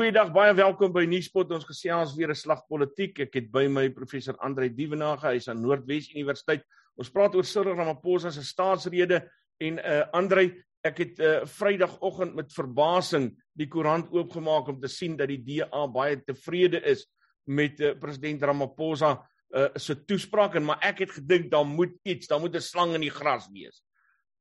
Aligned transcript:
Goeiedag, 0.00 0.30
baie 0.32 0.54
welkom 0.56 0.94
by 0.94 1.02
Nuuspot. 1.04 1.50
Ons 1.52 1.66
gesels 1.68 2.14
weer 2.16 2.30
'n 2.32 2.34
slag 2.34 2.62
politiek. 2.64 3.18
Ek 3.20 3.34
het 3.34 3.50
by 3.52 3.66
my 3.68 3.90
professor 3.92 4.34
Andre 4.40 4.70
Dievenage, 4.72 5.28
hy's 5.28 5.48
aan 5.48 5.60
Noordwes 5.60 6.08
Universiteit. 6.14 6.62
Ons 6.96 7.10
praat 7.10 7.34
oor 7.34 7.44
Cyril 7.44 7.76
Ramaphosa 7.76 8.30
se 8.30 8.40
staatsrede 8.40 9.28
en 9.60 9.78
uh 9.78 10.06
Andre, 10.14 10.64
ek 10.82 10.98
het 10.98 11.20
uh 11.20 11.44
Vrydagoggend 11.44 12.34
met 12.34 12.50
verbasing 12.50 13.36
die 13.52 13.68
koerant 13.68 14.08
oopgemaak 14.10 14.68
om 14.68 14.80
te 14.80 14.88
sien 14.88 15.18
dat 15.18 15.28
die 15.28 15.44
DA 15.44 15.86
baie 15.86 16.16
tevrede 16.16 16.80
is 16.80 17.04
met 17.44 17.78
uh, 17.80 17.92
president 17.92 18.42
Ramaphosa 18.42 19.20
uh 19.52 19.68
se 19.76 19.94
toespraak 20.06 20.54
en 20.54 20.64
maar 20.64 20.80
ek 20.80 21.00
het 21.00 21.10
gedink 21.10 21.50
daar 21.50 21.66
moet 21.66 21.92
iets, 22.04 22.26
daar 22.26 22.40
moet 22.40 22.56
'n 22.56 22.60
slang 22.60 22.94
in 22.94 23.02
die 23.02 23.12
gras 23.12 23.50
wees. 23.52 23.84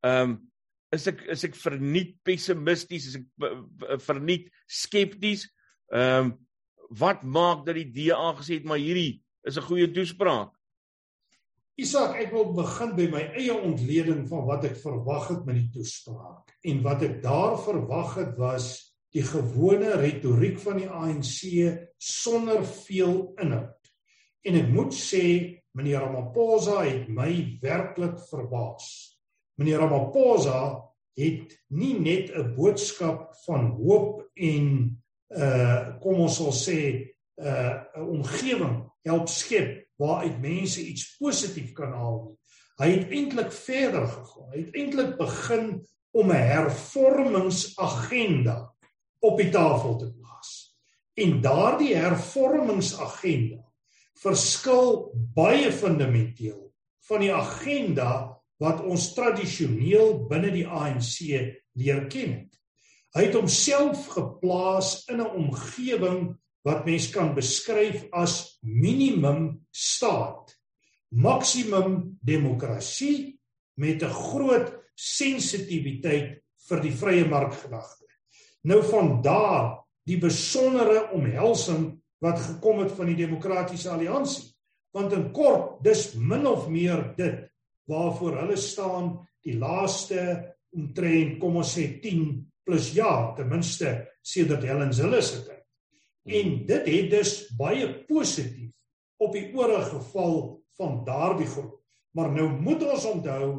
Um 0.08 0.49
is 0.96 1.08
ek 1.12 1.24
is 1.30 1.44
ek 1.48 1.58
verniet 1.60 2.16
pessimisties, 2.26 3.10
is 3.12 3.18
ek 3.20 4.04
verniet 4.06 4.50
skepties. 4.68 5.48
Ehm 5.94 6.32
um, 6.32 6.38
wat 6.98 7.22
maak 7.22 7.68
dat 7.68 7.78
die 7.78 7.92
DA 7.94 8.32
gesê 8.34 8.56
het 8.58 8.66
maar 8.66 8.82
hierdie 8.82 9.22
is 9.46 9.58
'n 9.58 9.62
goeie 9.62 9.92
toespraak? 9.94 10.50
Isak, 11.78 12.16
ek 12.20 12.34
wil 12.34 12.52
begin 12.54 12.96
by 12.96 13.08
my 13.08 13.22
eie 13.38 13.54
ontleding 13.54 14.28
van 14.28 14.46
wat 14.46 14.66
ek 14.66 14.76
verwag 14.82 15.30
het 15.30 15.46
met 15.46 15.56
die 15.56 15.70
toespraak. 15.72 16.50
En 16.66 16.82
wat 16.84 17.04
ek 17.04 17.22
daar 17.24 17.56
verwag 17.62 18.16
het 18.16 18.34
was 18.38 18.96
die 19.16 19.24
gewone 19.24 19.96
retoriek 19.96 20.60
van 20.60 20.78
die 20.78 20.90
ANC 20.90 21.40
sonder 21.98 22.66
veel 22.66 23.34
inhoud. 23.40 23.92
En 24.44 24.56
ek 24.56 24.68
moet 24.70 24.94
sê 24.94 25.24
meneer 25.72 26.04
Ramaphosa 26.04 26.84
het 26.84 27.08
my 27.08 27.60
werklik 27.62 28.20
verbaas. 28.30 29.09
Meneer 29.60 29.84
Ramaphosa 29.84 30.88
het 31.20 31.52
nie 31.68 32.00
net 32.00 32.32
'n 32.32 32.56
boodskap 32.56 33.36
van 33.46 33.76
hoop 33.76 34.24
en 34.34 34.96
uh 35.28 36.00
kom 36.00 36.24
ons 36.26 36.36
sal 36.36 36.54
sê 36.56 37.12
uh 37.36 37.84
'n 37.96 38.02
omgewing 38.02 38.92
help 39.04 39.28
skep 39.28 39.90
waaruit 40.00 40.42
mense 40.42 40.82
iets 40.82 41.18
positief 41.20 41.74
kan 41.74 41.92
haal 41.92 42.24
nie. 42.26 42.38
Hy 42.80 42.90
het 42.92 43.10
eintlik 43.12 43.52
verder 43.52 44.08
gegaan. 44.08 44.52
Hy 44.54 44.60
het 44.64 44.76
eintlik 44.76 45.18
begin 45.18 45.88
om 46.12 46.32
'n 46.32 46.48
hervormingsagenda 46.56 48.76
op 49.20 49.38
die 49.38 49.50
tafel 49.50 49.98
te 49.98 50.14
plaas. 50.14 50.78
En 51.14 51.42
daardie 51.42 51.96
hervormingsagenda 51.96 53.66
verskil 54.14 55.12
baie 55.36 55.72
fundamenteel 55.72 56.74
van 57.00 57.20
die 57.20 57.34
agenda 57.34 58.39
wat 58.60 58.84
ons 58.84 59.14
tradisioneel 59.16 60.26
binne 60.30 60.52
die 60.54 60.68
ANC 60.68 61.30
leer 61.80 62.06
ken. 62.12 62.50
Hy 63.16 63.26
het 63.26 63.38
homself 63.38 64.06
geplaas 64.14 65.06
in 65.10 65.22
'n 65.22 65.34
omgewing 65.42 66.38
wat 66.68 66.86
mens 66.86 67.10
kan 67.10 67.34
beskryf 67.36 68.06
as 68.12 68.60
minimum 68.62 69.66
staat, 69.72 70.54
maksimum 71.10 72.20
demokrasie 72.22 73.40
met 73.76 74.04
'n 74.04 74.14
groot 74.14 74.74
sensitiwiteit 74.96 76.44
vir 76.70 76.80
die 76.82 76.92
vrye 76.92 77.26
markgedagte. 77.26 78.06
Nou 78.64 78.84
van 78.84 79.22
daar 79.22 79.80
die 80.06 80.18
besondere 80.18 81.10
omhelsing 81.12 82.02
wat 82.20 82.40
gekom 82.40 82.80
het 82.80 82.92
van 82.92 83.06
die 83.06 83.26
demokratiese 83.26 83.90
alliansie. 83.90 84.54
Want 84.92 85.14
in 85.14 85.32
kort, 85.32 85.84
dis 85.84 86.14
min 86.14 86.48
of 86.48 86.68
meer 86.68 87.14
dit 87.16 87.49
waarvoor 87.90 88.38
hulle 88.44 88.58
staan 88.58 89.16
die 89.46 89.58
laaste 89.58 90.22
omtrent 90.76 91.40
kom 91.42 91.58
ons 91.62 91.74
sê 91.76 91.88
10 92.04 92.38
plus 92.66 92.92
jaar 92.94 93.34
ten 93.38 93.50
minste 93.50 93.96
sedert 94.22 94.66
Helen 94.68 94.94
Zille 94.94 95.22
se 95.26 95.42
tyd. 95.46 95.64
En 96.30 96.52
dit 96.70 96.90
het 96.94 97.10
dus 97.10 97.34
baie 97.58 97.88
positief 98.06 98.76
op 99.20 99.34
die 99.34 99.48
ore 99.58 99.82
geval 99.90 100.36
van 100.78 101.02
daardie 101.08 101.50
groep. 101.50 101.80
Maar 102.16 102.32
nou 102.32 102.48
moet 102.62 102.84
ons 102.86 103.06
onthou 103.10 103.50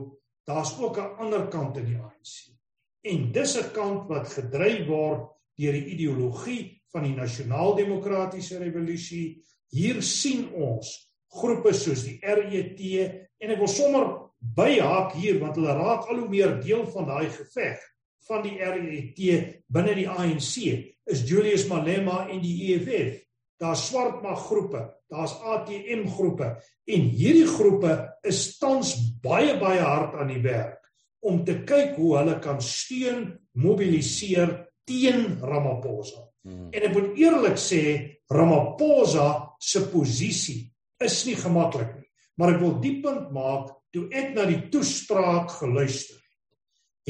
daar's 0.46 0.72
ook 0.78 0.98
'n 0.98 1.16
ander 1.22 1.48
kant 1.48 1.76
in 1.76 1.86
die 1.86 1.98
ANC. 1.98 2.54
En 3.02 3.32
dis 3.32 3.56
'n 3.58 3.72
kant 3.72 4.08
wat 4.08 4.28
gedryf 4.28 4.86
word 4.86 5.28
deur 5.56 5.72
die 5.72 5.86
ideologie 5.94 6.82
van 6.92 7.02
die 7.02 7.14
nasionaal-demokratiese 7.14 8.58
revolusie. 8.58 9.42
Hier 9.70 10.02
sien 10.02 10.52
ons 10.52 11.12
groepe 11.26 11.72
soos 11.72 12.04
die 12.04 12.18
RET 12.22 12.80
en 13.38 13.50
ek 13.50 13.58
wil 13.58 13.68
sommer 13.68 14.19
byhaak 14.40 15.14
hier 15.20 15.38
want 15.40 15.56
hulle 15.60 15.74
raak 15.76 16.08
al 16.08 16.22
hoe 16.22 16.28
meer 16.28 16.56
deel 16.64 16.86
van 16.94 17.08
daai 17.08 17.28
geveg 17.30 17.80
van 18.28 18.44
die 18.44 18.56
RET 18.58 19.20
binne 19.68 19.94
die 19.96 20.08
ANC 20.08 20.54
is 21.10 21.24
Julius 21.28 21.66
Malema 21.68 22.26
en 22.30 22.40
die 22.42 22.70
EFF. 22.70 23.18
Daar's 23.60 23.82
swart 23.90 24.22
mag 24.24 24.40
groepe, 24.46 24.86
daar's 25.12 25.34
ATM 25.44 26.06
groepe 26.14 26.54
en 26.88 27.08
hierdie 27.12 27.48
groepe 27.48 27.96
is 28.24 28.56
tans 28.60 28.94
baie 29.22 29.58
baie 29.60 29.82
hard 29.84 30.16
aan 30.20 30.32
die 30.32 30.42
werk 30.44 30.78
om 31.20 31.42
te 31.44 31.58
kyk 31.68 31.98
hoe 31.98 32.14
hulle 32.16 32.38
kan 32.40 32.62
steun 32.64 33.26
mobiliseer 33.60 34.54
teen 34.88 35.36
Ramaphosa. 35.44 36.24
Hmm. 36.46 36.70
En 36.72 36.86
ek 36.88 36.94
moet 36.94 37.18
eerlik 37.20 37.60
sê 37.60 37.82
Ramaphosa 38.32 39.26
se 39.60 39.84
posisie 39.92 40.62
is 41.04 41.18
nie 41.28 41.36
gemaklik 41.36 41.92
nie. 41.98 42.08
Maar 42.40 42.54
ek 42.54 42.62
wil 42.62 42.78
die 42.80 42.96
punt 43.04 43.28
maak 43.36 43.68
toe 43.94 44.06
ek 44.14 44.34
na 44.36 44.46
die 44.48 44.68
toespraak 44.72 45.50
geluister 45.58 46.16
het. 46.16 46.58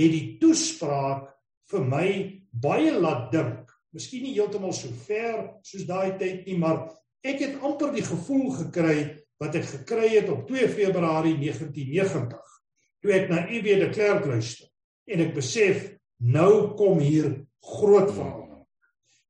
Het 0.01 0.13
die 0.15 0.27
toespraak 0.41 1.29
vir 1.71 1.85
my 1.87 2.09
baie 2.51 2.93
laat 2.97 3.31
dink. 3.33 3.71
Miskien 3.95 4.25
nie 4.25 4.37
heeltemal 4.37 4.73
so 4.77 4.91
ver 5.07 5.61
soos 5.67 5.87
daai 5.89 6.17
tyd 6.19 6.47
nie, 6.47 6.59
maar 6.59 6.89
ek 7.27 7.43
het 7.43 7.65
amper 7.67 7.93
die 7.95 8.07
gevoel 8.07 8.49
gekry 8.57 8.99
wat 9.41 9.57
ek 9.57 9.67
gekry 9.69 10.09
het 10.15 10.29
op 10.33 10.47
2 10.49 10.69
Februarie 10.73 11.37
1990 11.41 12.57
toe 13.01 13.15
ek 13.17 13.31
na 13.33 13.47
EW 13.49 13.79
de 13.81 13.89
Klerk 13.93 14.27
luister 14.29 14.69
en 15.11 15.23
ek 15.25 15.33
besef 15.37 15.87
nou 16.21 16.77
kom 16.79 17.01
hier 17.01 17.33
groot 17.65 18.11
verandering. 18.13 18.67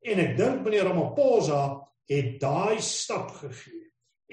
En 0.03 0.23
ek 0.23 0.35
dink 0.39 0.65
meneer 0.65 0.89
Ramaphosa 0.89 1.63
het 2.11 2.41
daai 2.43 2.81
stap 2.83 3.31
gegee 3.39 3.87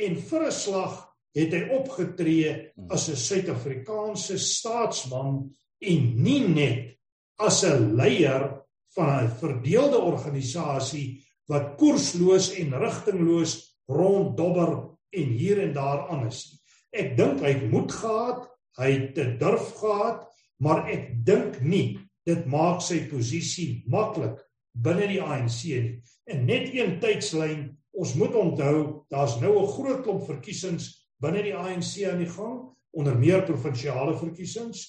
en 0.07 0.17
vir 0.29 0.47
'n 0.47 0.51
slag 0.51 0.95
het 1.37 1.53
hy 1.53 1.63
opgetree 1.77 2.53
as 2.89 3.09
'n 3.09 3.15
Suid-Afrikaanse 3.15 4.37
staatsman 4.37 5.49
en 5.81 6.01
nie 6.23 6.41
net 6.47 6.97
as 7.37 7.63
'n 7.63 7.95
leier 7.95 8.63
van 8.95 9.09
'n 9.23 9.35
verdeelde 9.39 9.99
organisasie 9.99 11.23
wat 11.47 11.77
koersloos 11.77 12.51
en 12.59 12.73
rigtingloos 12.73 13.77
ronddobber 13.87 14.89
en 15.09 15.27
hier 15.39 15.61
en 15.61 15.73
daar 15.73 16.09
aan 16.09 16.27
is 16.27 16.51
nie. 16.51 16.59
Ek 16.91 17.17
dink 17.17 17.39
hy 17.39 17.53
het 17.53 17.71
moed 17.71 17.91
gehad, 17.91 18.47
hy 18.77 18.91
het 18.91 19.15
te 19.15 19.37
durf 19.37 19.73
gehad, 19.79 20.27
maar 20.59 20.87
ek 20.89 21.25
dink 21.25 21.61
nie 21.61 21.99
dit 22.25 22.45
maak 22.45 22.81
sy 22.81 23.05
posisie 23.11 23.83
maklik 23.87 24.39
binne 24.73 25.07
die 25.07 25.21
ANC 25.21 25.63
nie. 25.63 26.01
En 26.27 26.45
net 26.45 26.73
een 26.73 26.99
tydslyn 26.99 27.77
ons 27.97 28.13
moet 28.13 28.35
onthou 28.35 29.05
daar's 29.09 29.39
nou 29.41 29.63
'n 29.63 29.73
groot 29.73 30.03
klomp 30.03 30.25
verkiesings 30.25 30.96
binne 31.23 31.43
die 31.45 31.55
ANC 31.55 32.03
aan 32.09 32.21
die 32.21 32.29
gang 32.31 32.59
onder 32.97 33.17
meer 33.17 33.43
provinsiale 33.47 34.15
verkiesings 34.17 34.85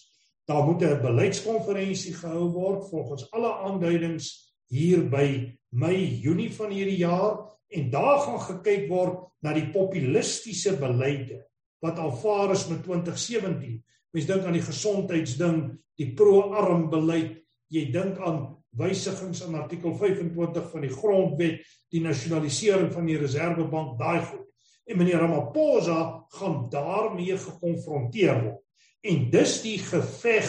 daar 0.48 0.64
moet 0.64 0.82
'n 0.82 1.02
beleidskonferensie 1.02 2.14
gehou 2.14 2.48
word 2.52 2.88
volgens 2.90 3.30
alle 3.32 3.52
aanduidings 3.68 4.54
hier 4.68 5.08
by 5.10 5.56
Mei 5.70 6.20
Junie 6.22 6.52
van 6.52 6.70
hierdie 6.70 6.98
jaar 6.98 7.44
en 7.68 7.90
daar 7.90 8.20
gaan 8.20 8.40
gekyk 8.40 8.88
word 8.88 9.28
na 9.42 9.52
die 9.52 9.70
populistiese 9.72 10.76
beleide 10.76 11.44
wat 11.80 11.98
aanvaar 11.98 12.52
is 12.52 12.68
met 12.68 12.82
2017 12.84 13.84
mens 14.10 14.26
dink 14.26 14.44
aan 14.44 14.56
die 14.56 14.68
gesondheidsding 14.70 15.78
die 15.96 16.14
pro-arm 16.14 16.90
beleid 16.90 17.44
jy 17.68 17.90
dink 17.92 18.18
aan 18.18 18.58
wysigings 18.78 19.42
aan 19.44 19.54
artikel 19.54 19.94
25 19.96 20.68
van 20.72 20.84
die 20.84 20.92
grondwet, 20.92 21.64
die 21.92 22.02
nasionalisering 22.04 22.92
van 22.92 23.08
die 23.08 23.18
reservebank, 23.20 23.96
daai 24.00 24.20
goed. 24.28 24.44
En 24.88 24.96
meneer 24.96 25.20
Ramaphosa 25.20 26.24
gaan 26.28 26.68
daarmee 26.72 27.36
gekonfronteer 27.38 28.42
word. 28.42 28.62
En 29.04 29.28
dis 29.30 29.60
die 29.62 29.78
geveg 29.78 30.48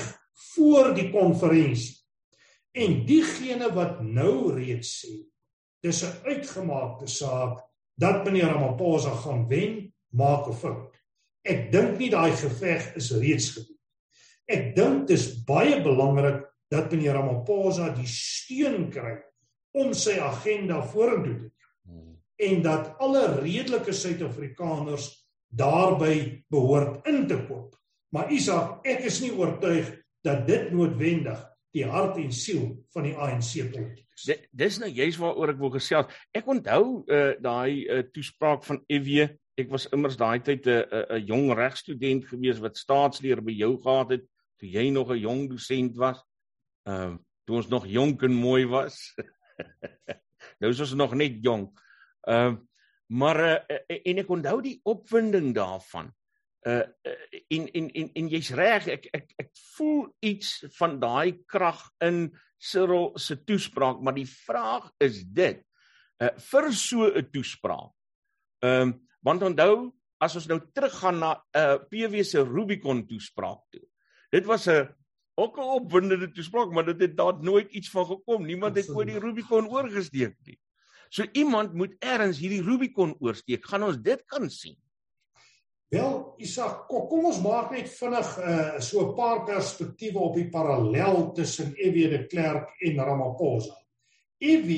voor 0.54 0.94
die 0.96 1.10
konferensie. 1.12 1.98
En 2.72 3.02
diegene 3.06 3.68
wat 3.76 4.00
nou 4.02 4.54
reeds 4.56 5.02
sê 5.02 5.18
dis 5.84 6.04
'n 6.04 6.16
uitgemaakte 6.28 7.08
saak 7.08 7.60
dat 7.96 8.24
meneer 8.24 8.52
Ramaphosa 8.52 9.12
gaan 9.24 9.48
wen, 9.48 9.94
maak 10.10 10.48
'n 10.48 10.54
fout. 10.54 10.96
Ek 11.44 11.72
dink 11.72 11.98
nie 11.98 12.10
daai 12.10 12.32
geveg 12.32 12.96
is 12.96 13.12
reeds 13.12 13.52
gedoen. 13.52 13.80
Ek 14.48 14.76
dink 14.76 15.08
dis 15.08 15.44
baie 15.44 15.82
belangrik 15.82 16.46
dat 16.70 16.92
meneer 16.92 17.14
Ramaphosa 17.14 17.90
die 17.96 18.08
steun 18.08 18.90
kry 18.92 19.18
om 19.72 19.94
sy 19.94 20.20
agenda 20.20 20.82
vorentoe 20.82 21.36
te 21.36 21.40
neem 21.40 21.59
en 22.40 22.62
dat 22.64 22.94
alle 23.04 23.26
redelike 23.42 23.94
Suid-Afrikaners 23.94 25.10
daarbey 25.50 26.44
behoort 26.48 27.08
in 27.08 27.28
te 27.28 27.38
koop. 27.48 27.76
Maar 28.16 28.32
Isak, 28.34 28.86
ek 28.88 29.04
is 29.10 29.20
nie 29.22 29.32
oortuig 29.36 29.90
dat 30.26 30.46
dit 30.48 30.72
noodwendig 30.72 31.42
die 31.76 31.86
hart 31.86 32.18
en 32.18 32.32
siel 32.34 32.72
van 32.94 33.06
die 33.06 33.14
ANC 33.14 33.52
politikus. 33.74 34.30
Dis 34.52 34.80
nou 34.82 34.90
juist 34.90 35.20
waaroor 35.22 35.54
ek 35.54 35.62
wil 35.62 35.74
gesels. 35.76 36.16
Ek 36.36 36.48
onthou 36.50 37.04
uh, 37.06 37.36
daai 37.42 37.86
uh, 37.86 38.02
toespraak 38.14 38.66
van 38.66 38.82
EW. 38.90 39.28
Ek 39.60 39.70
was 39.72 39.90
immers 39.94 40.18
daai 40.18 40.40
tyd 40.44 40.66
'n 40.66 40.72
uh, 40.72 40.82
'n 40.82 41.20
uh, 41.20 41.28
jong 41.28 41.54
regstudent 41.54 42.26
gewees 42.28 42.62
wat 42.64 42.78
staatsleer 42.78 43.44
by 43.44 43.54
jou 43.54 43.76
gehad 43.78 44.16
het 44.18 44.26
toe 44.60 44.70
jy 44.70 44.90
nog 44.90 45.12
'n 45.12 45.22
jong 45.22 45.50
dosent 45.50 45.96
was. 45.98 46.24
Ehm 46.88 47.14
uh, 47.14 47.18
toe 47.46 47.58
ons 47.58 47.70
nog 47.70 47.86
jonk 47.88 48.24
en 48.24 48.34
mooi 48.34 48.66
was. 48.66 49.14
nou 50.60 50.70
is 50.70 50.80
ons 50.80 50.94
nog 50.94 51.14
net 51.14 51.42
jonk. 51.42 51.74
Ehm 52.28 52.54
uh, 52.54 52.58
maar 53.10 53.40
uh, 53.42 53.80
en 54.06 54.22
ek 54.22 54.30
onthou 54.30 54.60
die 54.62 54.80
opwinding 54.86 55.54
daarvan. 55.56 56.12
Uh 56.68 56.84
in 57.48 57.66
in 57.74 57.88
in 57.96 58.10
in 58.14 58.28
jy's 58.30 58.52
reg 58.54 58.88
ek 58.92 59.08
ek 59.16 59.32
ek 59.40 59.50
voel 59.78 60.04
iets 60.20 60.60
van 60.76 61.00
daai 61.00 61.40
krag 61.48 61.80
in 62.04 62.28
Cyril 62.60 63.14
se 63.16 63.40
toespraak 63.48 64.02
maar 64.04 64.18
die 64.18 64.28
vraag 64.28 64.92
is 65.00 65.24
dit 65.24 65.64
uh 66.20 66.34
vir 66.52 66.70
so 66.76 67.08
'n 67.08 67.32
toespraak 67.32 67.96
ehm 68.62 68.82
um, 68.82 68.94
want 69.24 69.44
onthou 69.44 69.90
as 70.20 70.36
ons 70.36 70.48
nou 70.52 70.60
teruggaan 70.76 71.20
na 71.20 71.32
'n 71.34 71.64
uh, 71.64 71.78
PW 71.90 72.24
se 72.24 72.44
Rubicon 72.44 73.08
toespraak 73.08 73.64
toe 73.72 73.88
dit 74.32 74.46
was 74.46 74.68
'n 74.68 74.90
ook 75.40 75.58
'n 75.58 75.74
opwindende 75.80 76.32
toespraak 76.32 76.72
maar 76.72 76.86
dit 76.86 77.00
het 77.00 77.18
daar 77.18 77.40
nooit 77.40 77.72
iets 77.72 77.90
van 77.90 78.06
gekom. 78.06 78.46
Niemand 78.46 78.76
het 78.76 78.90
ooit 78.90 79.08
die 79.08 79.20
Rubicon 79.20 79.70
oorgesteek 79.70 80.36
nie 80.44 80.60
so 81.10 81.26
iemand 81.34 81.74
moet 81.74 81.96
eers 82.00 82.40
hierdie 82.40 82.62
Rubicon 82.66 83.16
oorsteek 83.20 83.66
gaan 83.66 83.84
ons 83.90 83.98
dit 83.98 84.24
kan 84.30 84.50
sien 84.50 84.78
Wel, 85.90 86.18
Isak, 86.46 86.84
kom 86.86 87.24
ons 87.26 87.40
maak 87.42 87.72
net 87.74 87.88
vinnig 87.90 88.28
uh, 88.38 88.78
so 88.78 89.02
'n 89.08 89.16
paar 89.18 89.40
perspektiewe 89.48 90.22
op 90.22 90.36
die 90.38 90.50
parallel 90.54 91.32
tussen 91.34 91.74
EW 91.74 92.12
de 92.12 92.28
Klerk 92.30 92.76
en 92.86 93.02
Ramaphosa. 93.02 93.74
EW 94.38 94.70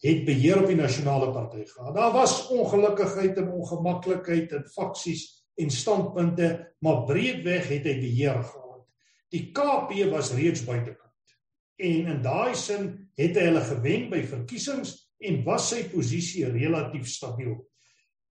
het 0.00 0.24
beheer 0.24 0.62
op 0.62 0.66
die 0.66 0.78
nasionale 0.78 1.28
party 1.32 1.64
gehad. 1.64 1.94
Daar 1.94 2.12
was 2.12 2.48
ongelukkigheid 2.48 3.36
en 3.36 3.52
ongemaklikheid 3.52 4.52
en 4.52 4.64
faksies 4.72 5.44
en 5.60 5.70
standpunte, 5.70 6.48
maar 6.80 7.04
breedweg 7.04 7.68
het 7.68 7.84
hy 7.84 7.98
beheer 8.00 8.40
gehad. 8.40 8.82
Die 9.28 9.52
KP 9.52 10.08
was 10.10 10.32
reeds 10.32 10.64
buitekant. 10.64 11.36
En 11.76 12.12
in 12.16 12.22
daai 12.22 12.56
sin 12.56 13.10
het 13.16 13.36
hy 13.36 13.50
hulle 13.50 13.60
gewen 13.60 14.08
by 14.08 14.24
verkiesings 14.24 15.05
en 15.24 15.40
was 15.46 15.70
sy 15.72 15.86
posisie 15.92 16.44
relatief 16.50 17.08
stabiel. 17.08 17.58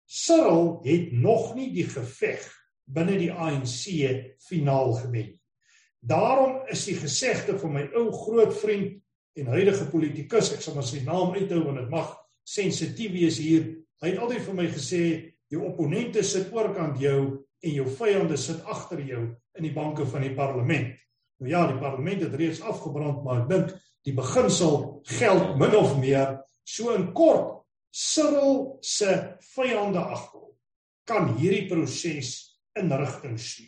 Cyril 0.06 0.81
het 0.83 1.12
nog 1.13 1.54
nie 1.56 1.69
die 1.75 1.88
geveg 1.88 2.44
binne 2.92 3.16
die 3.19 3.31
ANC 3.31 3.86
finaal 4.44 4.95
gewen 5.00 5.16
nie. 5.16 5.28
Daarom 6.01 6.63
is 6.74 6.83
die 6.89 6.98
gesegde 6.98 7.56
van 7.62 7.75
my 7.75 7.83
ou 7.94 8.10
groot 8.16 8.54
vriend 8.57 8.98
en 9.38 9.51
huidige 9.54 9.86
politikus, 9.92 10.50
ek 10.56 10.63
sal 10.66 10.75
maar 10.75 10.88
sy 10.88 11.04
naam 11.06 11.36
uithou 11.38 11.62
want 11.68 11.78
dit 11.80 11.92
mag 11.94 12.10
sensitief 12.44 13.13
wees 13.13 13.38
hier. 13.39 13.68
Hy 14.01 14.12
het 14.12 14.24
altyd 14.24 14.44
vir 14.48 14.57
my 14.57 14.66
gesê 14.74 15.04
jou 15.54 15.62
opponente 15.68 16.24
sit 16.25 16.50
oorkant 16.56 16.98
jou 17.00 17.19
en 17.62 17.75
jou 17.75 17.86
vyande 18.00 18.39
sit 18.42 18.66
agter 18.66 19.04
jou 19.06 19.22
in 19.60 19.68
die 19.68 19.74
banke 19.75 20.07
van 20.10 20.25
die 20.25 20.34
parlement. 20.36 20.95
Nou 21.42 21.51
ja, 21.51 21.63
die 21.69 21.80
parlement 21.81 22.25
het 22.25 22.36
reeds 22.38 22.62
afgebrand, 22.66 23.22
maar 23.25 23.44
ek 23.44 23.51
dink 23.51 23.72
die 24.06 24.16
beginsel 24.18 25.04
geld 25.19 25.56
min 25.62 25.75
of 25.77 25.94
meer 26.01 26.39
so 26.63 26.96
in 26.96 27.12
kort 27.13 27.62
Cyril 27.92 28.80
se 28.81 29.12
vyande 29.52 30.00
agter 30.00 30.48
kan 31.08 31.34
hierdie 31.36 31.68
proses 31.68 32.60
in 32.80 32.92
rigting 32.96 33.36
stuur. 33.36 33.68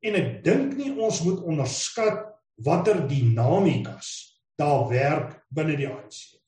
En 0.00 0.16
ek 0.16 0.30
dink 0.46 0.78
nie 0.78 0.94
ons 0.96 1.20
moet 1.26 1.42
onderskat 1.44 2.22
watter 2.64 3.02
dinamikas 3.08 4.30
daar 4.60 4.86
werk 4.88 5.34
binne 5.52 5.76
die 5.76 5.88
ANC. 5.88 6.40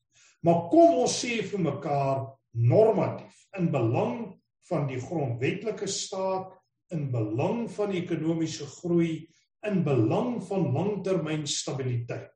Maar 0.44 0.66
kom 0.72 1.02
ons 1.04 1.18
sê 1.20 1.42
vir 1.44 1.60
mekaar 1.62 2.24
normatief 2.52 3.44
in 3.58 3.68
belang 3.72 4.16
van 4.68 4.88
die 4.88 5.00
grondwetlike 5.00 5.88
staat, 5.90 6.50
in 6.92 7.08
belang 7.12 7.66
van 7.72 7.92
ekonomiese 7.96 8.66
groei, 8.80 9.22
in 9.68 9.80
belang 9.86 10.40
van 10.48 10.66
langtermyn 10.74 11.46
stabiliteit, 11.48 12.32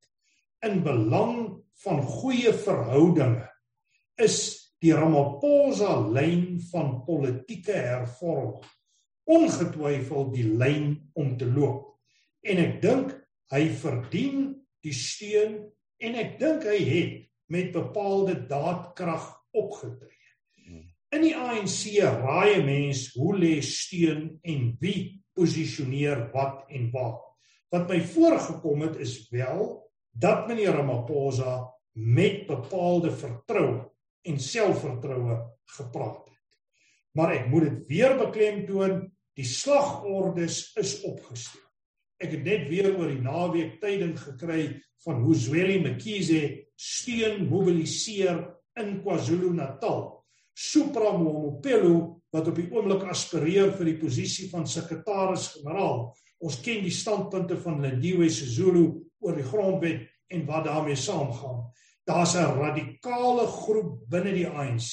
in 0.65 0.81
belang 0.85 1.63
van 1.85 2.01
goeie 2.03 2.53
verhoudinge 2.57 3.45
is 4.23 4.39
die 4.81 4.95
Ramaphosa 4.97 5.99
lyn 6.13 6.57
van 6.71 7.01
politieke 7.07 7.77
hervorming 7.77 8.65
ongetwyfeld 9.27 10.35
die 10.37 10.47
lyn 10.47 10.93
om 11.19 11.35
te 11.39 11.49
loop. 11.51 11.97
En 12.47 12.61
ek 12.63 12.77
dink 12.83 13.15
hy 13.53 13.65
verdien 13.81 14.53
die 14.87 14.95
steun 14.95 15.59
en 16.03 16.19
ek 16.21 16.37
dink 16.39 16.67
hy 16.69 16.79
het 16.87 17.17
met 17.51 17.73
bepaalde 17.75 18.37
daadkrag 18.47 19.27
opgetree. 19.57 20.13
In 21.15 21.23
die 21.23 21.35
ANC 21.39 21.97
raai 22.03 22.63
mense 22.67 23.15
hoe 23.19 23.35
lê 23.39 23.57
steun 23.65 24.37
en 24.47 24.71
wie 24.83 25.23
posisioneer 25.37 26.29
wat 26.35 26.67
en 26.75 26.91
waar. 26.95 27.23
Wat 27.73 27.91
my 27.91 28.01
voorgekom 28.15 28.87
het 28.87 28.99
is 29.03 29.19
wel 29.31 29.86
dat 30.19 30.47
meneer 30.49 30.77
Ramaphosa 30.77 31.67
met 31.97 32.47
bepaalde 32.47 33.11
vertroue 33.13 33.85
en 34.27 34.41
selfvertroue 34.41 35.37
gepraat 35.77 36.25
het. 36.25 36.59
Maar 37.17 37.33
ek 37.37 37.47
moet 37.53 37.69
dit 37.69 37.79
weer 37.89 38.17
beklemtoon, 38.19 39.07
die 39.37 39.47
slagordes 39.49 40.73
is 40.81 40.99
opgestel. 41.05 41.63
Ek 42.21 42.33
het 42.33 42.45
net 42.45 42.69
weer 42.73 42.95
oor 42.97 43.11
die 43.13 43.21
naweek 43.21 43.77
tyding 43.81 44.17
gekry 44.17 44.69
van 45.05 45.21
hoe 45.25 45.37
Zweli 45.37 45.79
Mkhize 45.85 46.43
steun 46.77 47.45
mobiliseer 47.51 48.41
in 48.81 49.01
KwaZulu-Natal. 49.05 50.05
Supra 50.57 51.13
Mohopelo 51.17 52.23
wat 52.33 52.49
op 52.49 52.57
die 52.57 52.69
oomblik 52.73 53.05
aspireer 53.09 53.73
vir 53.77 53.91
die 53.93 53.99
posisie 54.01 54.49
van 54.53 54.65
sekretaris-generaal. 54.69 56.09
Ons 56.45 56.61
ken 56.65 56.83
die 56.85 56.93
standpunte 56.93 57.57
van 57.61 57.81
Lindiwe 57.85 58.29
Sisulu 58.33 59.06
oor 59.27 59.37
die 59.37 59.47
grondwet 59.47 60.07
en 60.33 60.47
wat 60.47 60.65
daarmee 60.71 60.97
saamgaan 60.97 61.67
daar's 62.07 62.35
'n 62.35 62.59
radikale 62.59 63.47
groep 63.47 64.09
binne 64.09 64.33
die 64.33 64.49
ANC, 64.49 64.87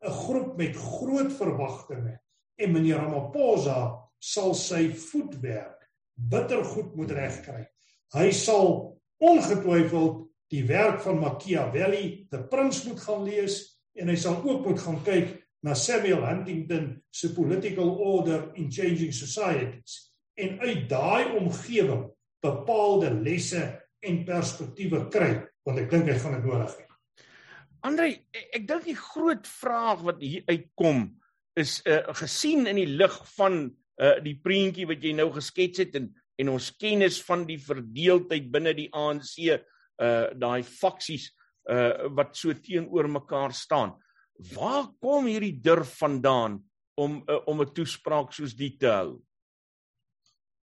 'n 0.00 0.10
groep 0.10 0.56
met 0.56 0.76
groot 0.76 1.32
verwagtinge 1.32 2.20
en 2.56 2.72
meneer 2.72 2.96
Ramaphosa 2.96 4.08
sal 4.18 4.54
sy 4.54 4.88
voetwerk 4.92 5.90
bittergoed 6.14 6.94
moet 6.96 7.10
regkry. 7.10 7.66
Hy 8.14 8.30
sal 8.30 8.98
ongetwyfeld 9.18 10.26
die 10.50 10.64
werk 10.64 11.00
van 11.00 11.18
Machiavelli, 11.18 12.26
The 12.30 12.42
Prince 12.48 12.88
moet 12.88 13.00
gaan 13.00 13.22
lees 13.22 13.78
en 13.92 14.08
hy 14.08 14.16
sal 14.16 14.42
ook 14.42 14.66
moet 14.66 14.80
gaan 14.80 15.02
kyk 15.04 15.36
na 15.62 15.74
Samuel 15.74 16.24
Huntington 16.26 17.02
se 17.10 17.32
Political 17.34 17.88
Order 17.88 18.50
in 18.54 18.70
Changing 18.70 19.14
Societies 19.14 20.14
en 20.34 20.60
uit 20.60 20.88
daai 20.88 21.36
omgewing 21.36 22.08
bepaalde 22.42 23.10
lesse 23.22 23.62
en 24.02 24.24
perspektiewe 24.26 25.08
kry 25.12 25.32
want 25.66 25.80
ek 25.82 25.90
dink 25.90 26.08
hy 26.08 26.18
gaan 26.18 26.38
dit 26.38 26.46
nodig 26.48 26.76
hê. 26.78 26.84
Andre, 27.86 28.06
ek 28.56 28.64
dink 28.66 28.86
die 28.88 28.98
groot 28.98 29.46
vraag 29.46 30.04
wat 30.06 30.22
hier 30.22 30.46
uitkom 30.48 31.04
is 31.58 31.78
uh, 31.86 32.06
gesien 32.18 32.66
in 32.70 32.78
die 32.78 32.88
lig 32.88 33.14
van 33.36 33.66
uh, 33.66 34.16
die 34.24 34.36
prentjie 34.42 34.86
wat 34.88 35.02
jy 35.04 35.12
nou 35.18 35.28
geskets 35.34 35.84
het 35.84 35.98
en 35.98 36.08
en 36.38 36.52
ons 36.52 36.68
kennis 36.78 37.18
van 37.26 37.42
die 37.48 37.58
verdeeldheid 37.58 38.44
binne 38.52 38.74
die 38.78 38.88
ANC, 38.94 39.34
uh 39.98 40.28
daai 40.38 40.62
faksies 40.62 41.32
uh 41.66 42.06
wat 42.14 42.36
so 42.38 42.54
teenoor 42.54 43.08
mekaar 43.10 43.50
staan. 43.50 43.96
Waar 44.54 44.86
kom 45.02 45.26
hierdie 45.26 45.56
durf 45.58 45.96
vandaan 45.98 46.60
om 46.94 47.18
uh, 47.26 47.40
om 47.50 47.62
'n 47.62 47.72
toespraak 47.74 48.30
soos 48.32 48.54
die 48.54 48.76
te 48.78 48.86
hou? 48.86 49.18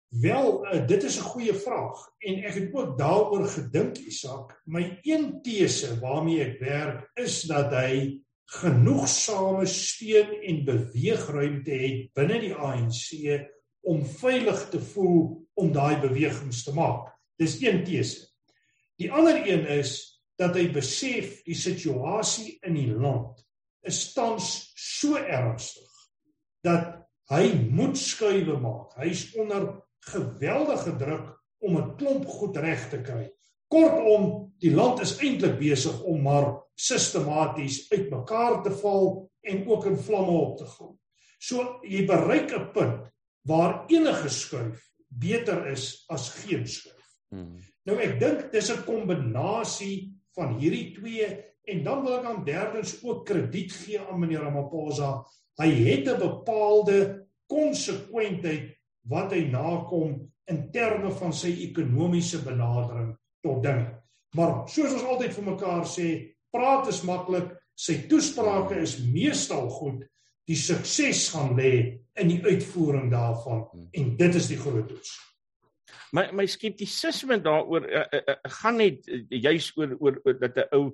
Wel, 0.08 0.74
uh, 0.74 0.86
dit 0.86 1.02
is 1.02 1.18
'n 1.18 1.28
goeie 1.32 1.54
vraag 1.54 2.10
en 2.18 2.44
ek 2.44 2.54
het 2.54 2.74
ook 2.74 2.98
daaroor 2.98 3.46
gedink, 3.46 3.98
Isak. 3.98 4.62
My 4.64 4.98
een 5.02 5.42
tese 5.42 5.98
waarmee 6.00 6.44
ek 6.44 6.60
werk 6.60 7.10
is 7.14 7.42
dat 7.42 7.72
hy 7.74 8.22
genoegsame 8.46 9.66
steun 9.66 10.42
en 10.42 10.64
beweegruimte 10.64 11.70
het 11.70 12.12
binne 12.14 12.40
die 12.40 12.54
ANC 12.54 13.48
om 13.80 14.04
veilig 14.06 14.68
te 14.70 14.80
voel 14.80 15.48
om 15.54 15.72
daai 15.72 16.00
bewegings 16.00 16.62
te 16.64 16.74
maak. 16.74 17.10
Dis 17.36 17.60
een 17.62 17.84
tese. 17.84 18.28
Die 18.96 19.12
ander 19.12 19.42
een 19.48 19.66
is 19.66 20.22
dat 20.38 20.54
hy 20.54 20.68
besef 20.72 21.42
die 21.44 21.58
situasie 21.58 22.58
in 22.62 22.74
die 22.74 22.92
land 22.92 23.42
is 23.86 24.12
tans 24.12 24.72
so 24.74 25.16
ernstig 25.16 25.90
dat 26.66 26.94
hy 27.30 27.50
moet 27.70 27.98
skuwe 27.98 28.56
maak. 28.60 28.94
Hy's 28.98 29.28
onder 29.38 29.85
geweldige 30.10 30.96
druk 30.96 31.32
om 31.58 31.76
'n 31.76 31.96
klomp 31.96 32.26
goed 32.26 32.56
reg 32.56 32.88
te 32.90 33.00
kry. 33.00 33.30
Kortom, 33.68 34.52
die 34.58 34.70
land 34.70 35.00
is 35.00 35.18
eintlik 35.18 35.58
besig 35.58 36.02
om 36.02 36.22
maar 36.22 36.62
sistematies 36.74 37.86
uitmekaar 37.90 38.62
te 38.62 38.70
val 38.70 39.30
en 39.40 39.68
ook 39.68 39.86
in 39.86 39.96
vlamme 39.98 40.30
op 40.30 40.56
te 40.58 40.66
gaan. 40.66 40.98
So 41.38 41.80
jy 41.82 42.06
bereik 42.06 42.52
'n 42.52 42.70
punt 42.72 43.10
waar 43.42 43.84
enige 43.88 44.28
skuif 44.28 44.92
beter 45.08 45.66
is 45.66 46.04
as 46.08 46.28
geen 46.30 46.66
skuif. 46.66 47.06
Hmm. 47.30 47.58
Nou 47.84 47.98
ek 47.98 48.20
dink 48.20 48.52
dis 48.52 48.70
'n 48.70 48.84
kombinasie 48.84 50.12
van 50.34 50.58
hierdie 50.58 50.94
twee 50.94 51.26
en 51.64 51.82
dan 51.84 52.02
wil 52.04 52.18
ek 52.18 52.24
aan 52.24 52.44
derdens 52.44 53.02
ook 53.02 53.26
krediet 53.26 53.72
gee 53.72 54.00
aan 54.00 54.20
meneer 54.20 54.40
Ramaphosa. 54.40 55.24
Hy 55.58 55.70
het 55.70 56.08
'n 56.08 56.18
bepaalde 56.18 57.26
konsekwentheid 57.46 58.75
wat 59.10 59.32
hy 59.32 59.46
nakom 59.50 60.18
in 60.50 60.64
terme 60.72 61.10
van 61.18 61.32
sy 61.34 61.52
ekonomiese 61.66 62.42
benadering 62.44 63.12
tot 63.42 63.62
dinge. 63.64 63.92
Maar 64.36 64.66
soos 64.70 64.92
ons 64.92 65.06
altyd 65.06 65.34
vir 65.36 65.46
mekaar 65.46 65.86
sê, 65.88 66.08
praat 66.52 66.90
is 66.92 67.02
maklik, 67.06 67.54
sy 67.76 68.02
toesprake 68.10 68.78
is 68.82 68.98
meestal 69.04 69.68
goed, 69.72 70.04
die 70.46 70.58
sukses 70.58 71.26
gaan 71.34 71.56
lê 71.58 71.72
in 72.16 72.30
die 72.30 72.40
uitvoering 72.44 73.10
daarvan 73.12 73.64
en 73.92 74.12
dit 74.18 74.38
is 74.38 74.50
die 74.52 74.60
groot 74.60 74.86
toets. 74.88 75.16
My 76.14 76.28
my 76.32 76.46
skeptisisme 76.48 77.40
daaroor 77.42 77.88
uh, 77.90 78.04
uh, 78.14 78.22
uh, 78.30 78.36
gaan 78.60 78.78
net 78.78 79.08
uh, 79.10 79.24
juis 79.28 79.72
oor, 79.76 79.96
oor 79.98 80.20
oor 80.24 80.38
dat 80.40 80.56
'n 80.62 80.68
ou 80.78 80.84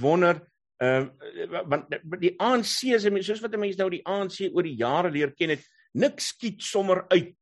wonder 0.00 0.40
ehm 0.78 1.10
uh, 1.10 1.62
want 1.66 1.90
die 2.22 2.34
ANC 2.38 2.94
is 2.94 3.08
soos 3.26 3.42
wat 3.42 3.58
mense 3.58 3.78
nou 3.78 3.90
die 3.90 4.04
ANC 4.06 4.48
oor 4.52 4.62
die 4.62 4.78
jare 4.78 5.10
leer 5.10 5.34
ken 5.34 5.50
het, 5.50 5.66
niks 5.94 6.32
skiet 6.32 6.62
sommer 6.62 7.04
uit 7.10 7.34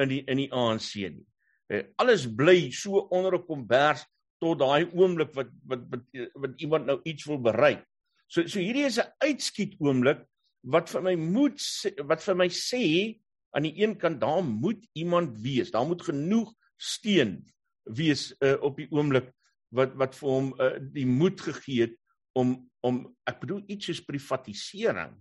in 0.00 0.08
die 0.08 0.22
in 0.30 0.40
die 0.40 0.50
ANC 0.52 0.94
nie. 0.96 1.26
Uh, 1.72 1.84
alles 2.00 2.26
bly 2.26 2.70
so 2.70 3.08
onder 3.10 3.36
'n 3.38 3.46
kombers 3.46 4.04
tot 4.40 4.58
daai 4.58 4.90
oomblik 4.92 5.34
wat 5.34 5.50
wat 5.68 5.82
wat 5.90 6.04
wat 6.34 6.60
iemand 6.60 6.86
nou 6.86 7.00
iets 7.04 7.24
wil 7.24 7.38
bereik. 7.38 7.84
So 8.28 8.46
so 8.46 8.58
hierdie 8.58 8.86
is 8.86 8.98
'n 8.98 9.12
uitskiet 9.20 9.76
oomblik 9.80 10.24
wat 10.62 10.88
vir 10.88 11.02
my 11.02 11.14
moet 11.16 11.60
wat 12.06 12.22
vir 12.22 12.34
my 12.34 12.48
sê 12.48 13.18
aan 13.54 13.62
die 13.62 13.82
een 13.82 13.96
kant 13.98 14.20
daar 14.20 14.42
moet 14.42 14.86
iemand 14.94 15.38
wees. 15.38 15.70
Daar 15.70 15.86
moet 15.86 16.02
genoeg 16.02 16.52
steun 16.76 17.44
wees 17.84 18.34
uh, 18.40 18.56
op 18.62 18.76
die 18.76 18.88
oomblik 18.90 19.32
wat 19.74 19.94
wat 19.94 20.14
vir 20.14 20.28
hom 20.28 20.54
uh, 20.60 20.78
die 20.80 21.06
moed 21.06 21.40
gegee 21.40 21.86
het 21.86 21.96
om 22.38 22.70
om 22.82 23.04
ek 23.28 23.40
bedoel 23.40 23.62
iets 23.70 23.86
soos 23.86 24.04
privatisering 24.04 25.12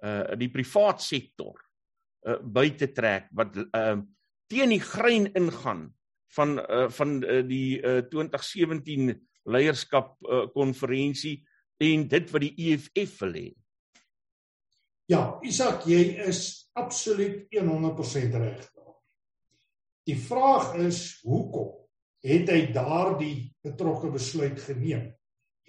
uh 0.00 0.36
die 0.40 0.48
privaat 0.48 1.02
sektor 1.04 1.58
uh 2.28 2.40
by 2.42 2.68
te 2.76 2.90
trek 2.92 3.30
wat 3.32 3.56
uh 3.56 3.96
teen 4.50 4.74
die 4.74 4.82
grein 4.82 5.30
ingaan 5.38 5.88
van 6.34 6.58
uh, 6.58 6.88
van 6.90 7.22
uh, 7.22 7.40
die 7.46 7.80
uh, 7.82 8.02
2017 8.10 9.14
leierskap 9.50 10.16
uh, 10.22 10.46
konferensie 10.54 11.40
en 11.80 12.06
dit 12.08 12.30
wat 12.30 12.44
die 12.44 12.54
EFF 12.70 13.22
wil 13.24 13.36
hê. 13.38 13.46
Ja, 15.10 15.22
Isak, 15.42 15.86
jy 15.90 16.20
is 16.28 16.70
absoluut 16.78 17.48
100% 17.50 18.36
reg. 18.38 18.66
Die 20.06 20.18
vraag 20.18 20.76
is 20.84 21.18
hoekom 21.26 21.72
het 22.22 22.52
hy 22.52 22.60
daardie 22.74 23.50
betrokke 23.64 24.10
besluit 24.12 24.60
geneem? 24.62 25.08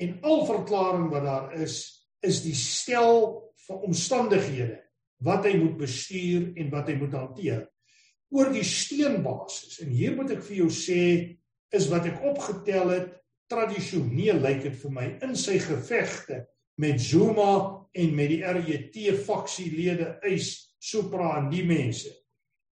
En 0.01 0.13
al 0.25 0.45
verklaring 0.49 1.09
wat 1.13 1.25
daar 1.25 1.55
is, 1.61 1.79
is 2.21 2.41
die 2.45 2.55
stel 2.57 3.39
van 3.65 3.81
omstandighede 3.87 4.77
wat 5.25 5.45
hy 5.45 5.55
moet 5.59 5.77
bestuur 5.79 6.51
en 6.57 6.71
wat 6.73 6.89
hy 6.89 6.97
moet 6.99 7.17
hanteer 7.17 7.65
oor 8.31 8.51
die 8.53 8.63
steenbasis. 8.63 9.81
En 9.83 9.91
hier 9.91 10.15
moet 10.15 10.37
ek 10.37 10.43
vir 10.47 10.61
jou 10.63 10.69
sê 10.71 11.01
is 11.75 11.89
wat 11.91 12.07
ek 12.07 12.23
opgetel 12.31 12.93
het 12.93 13.11
tradisioneel 13.51 14.39
lyk 14.43 14.63
dit 14.63 14.77
vir 14.79 14.95
my 14.95 15.07
in 15.25 15.35
sy 15.39 15.57
gevegte 15.59 16.45
met 16.81 17.01
Zuma 17.03 17.51
en 17.91 18.15
met 18.15 18.31
die 18.31 18.41
RET 18.41 18.97
faksielede 19.25 20.15
eis 20.27 20.55
Supra 20.81 21.35
en 21.37 21.51
die 21.51 21.65
mense 21.67 22.09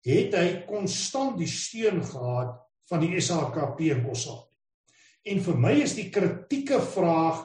het 0.07 0.33
hy 0.38 0.47
konstant 0.69 1.37
die 1.37 1.50
steun 1.50 1.99
gehad 2.07 2.55
van 2.88 3.02
die 3.02 3.19
SHKP 3.21 3.90
en 3.93 4.07
Kossat. 4.07 4.47
En 5.28 5.43
vir 5.45 5.59
my 5.61 5.75
is 5.83 5.97
die 5.99 6.07
kritieke 6.14 6.78
vraag 6.95 7.43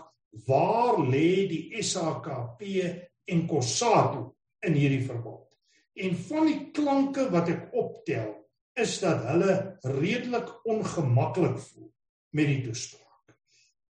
waar 0.47 1.01
lê 1.03 1.43
die 1.49 1.81
SHKP 1.81 2.85
en 3.33 3.43
Kossat 3.49 4.21
in 4.67 4.77
hierdie 4.77 5.03
verband? 5.05 5.47
En 5.93 6.15
van 6.27 6.47
die 6.49 6.71
klanke 6.73 7.27
wat 7.33 7.51
ek 7.53 7.69
optel, 7.77 8.31
is 8.73 8.97
dat 9.03 9.21
hulle 9.29 9.55
redelik 9.85 10.49
ongemaklik 10.65 11.59
voel 11.61 11.91
met 12.33 12.49
die 12.49 12.61
toespraak. 12.65 13.35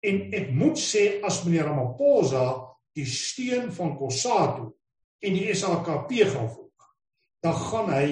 En 0.03 0.19
ek 0.35 0.51
moet 0.51 0.79
sê 0.81 1.05
as 1.23 1.45
meneer 1.47 1.69
Ramaphosa 1.71 2.47
die 2.97 3.07
steun 3.07 3.71
van 3.73 3.95
Kossatu 3.97 4.67
en 5.23 5.39
die 5.39 5.55
SAKP 5.55 6.11
gaan 6.33 6.51
volg, 6.51 6.89
dan 7.43 7.55
gaan 7.55 7.93
hy 7.95 8.07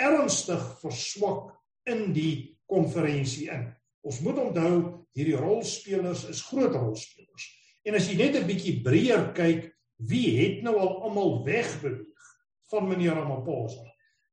ernstig 0.00 0.60
verswak 0.82 1.54
in 1.88 2.10
die 2.16 2.58
konferensie 2.68 3.48
in. 3.52 3.70
Ons 4.04 4.20
moet 4.24 4.38
onthou 4.40 4.74
hierdie 5.16 5.38
rolspelers 5.40 6.26
is 6.30 6.44
groot 6.48 6.76
rolspelers. 6.76 7.48
En 7.88 7.96
as 7.96 8.08
jy 8.08 8.16
net 8.20 8.36
'n 8.36 8.46
bietjie 8.46 8.82
breër 8.84 9.32
kyk, 9.32 9.72
wie 10.06 10.38
het 10.38 10.62
nou 10.62 10.76
al 10.78 11.02
almal 11.02 11.44
wegbeweeg? 11.44 12.10
van 12.70 12.88
meneer 12.88 13.14
Ramaphosa. 13.18 13.84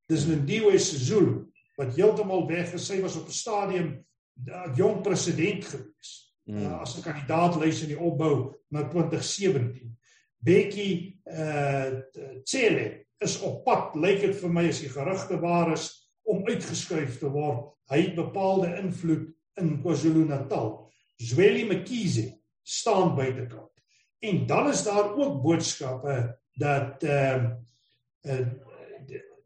Dis 0.06 0.26
Lindiwe 0.30 0.78
Sisulu 0.80 1.46
wat 1.78 1.94
heeltemal 1.98 2.48
weggesy 2.50 3.02
was 3.02 3.18
op 3.20 3.28
'n 3.28 3.42
stadium 3.42 3.90
'n 4.46 4.74
jong 4.76 5.02
president 5.02 5.66
gewees. 5.66 6.34
Uh, 6.46 6.80
as 6.82 6.98
'n 6.98 7.02
kandidaat 7.02 7.56
lys 7.56 7.82
in 7.82 7.88
die 7.88 8.00
opbou 8.00 8.56
na 8.70 8.88
2017. 8.90 9.98
Bekkie 10.38 11.20
uh 11.26 12.02
Cele 12.44 13.06
is 13.18 13.40
op 13.42 13.64
pad, 13.64 13.96
lyk 13.96 14.22
dit 14.22 14.36
vir 14.36 14.50
my 14.50 14.68
as 14.68 14.80
die 14.80 14.90
gerugte 14.90 15.40
waar 15.40 15.72
is 15.72 16.12
om 16.24 16.48
uitgeskuif 16.48 17.20
te 17.20 17.30
word. 17.30 17.74
Hy 17.90 18.02
het 18.02 18.16
bepaalde 18.16 18.78
invloed 18.78 19.34
in 19.56 19.82
KwaZulu-Natal. 19.82 20.92
Zweli 21.16 21.66
Mkhize 21.66 22.40
staan 22.64 23.16
buitekant. 23.16 23.77
En 24.20 24.46
dan 24.46 24.70
is 24.70 24.84
daar 24.84 25.16
ook 25.16 25.42
boodskappe 25.42 26.40
dat 26.54 27.04
ehm 27.04 27.46
uh, 28.22 28.40
uh, 28.40 28.48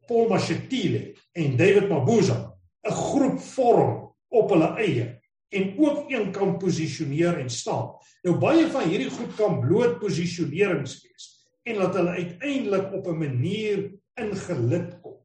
Paul 0.06 0.28
Mashatile 0.28 1.16
en 1.32 1.58
David 1.58 1.90
Mabuza 1.90 2.58
'n 2.82 2.92
groep 2.92 3.40
vorm 3.40 4.16
op 4.28 4.50
hulle 4.50 4.76
eie 4.78 5.20
en 5.50 5.76
ook 5.80 6.12
een 6.12 6.32
kan 6.32 6.58
posisioneer 6.58 7.40
en 7.40 7.50
staan. 7.50 7.96
Nou 8.22 8.38
baie 8.38 8.68
van 8.68 8.90
hierdie 8.90 9.10
goed 9.10 9.36
kan 9.36 9.60
bloot 9.60 10.00
posisionerings 10.00 11.02
wees 11.04 11.28
en 11.64 11.76
dat 11.76 11.94
hulle 11.94 12.10
uiteindelik 12.10 12.94
op 12.94 13.08
'n 13.08 13.18
manier 13.18 13.92
ingelid 14.14 15.00
kom. 15.02 15.18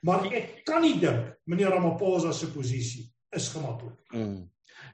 Maar 0.00 0.32
ek 0.32 0.64
kan 0.64 0.82
nie 0.82 0.98
dink 0.98 1.38
meneer 1.44 1.68
Ramaphosa 1.68 2.32
se 2.32 2.50
posisie 2.50 3.12
is 3.30 3.48
gemaklik. 3.48 3.98
Mm. 4.10 4.51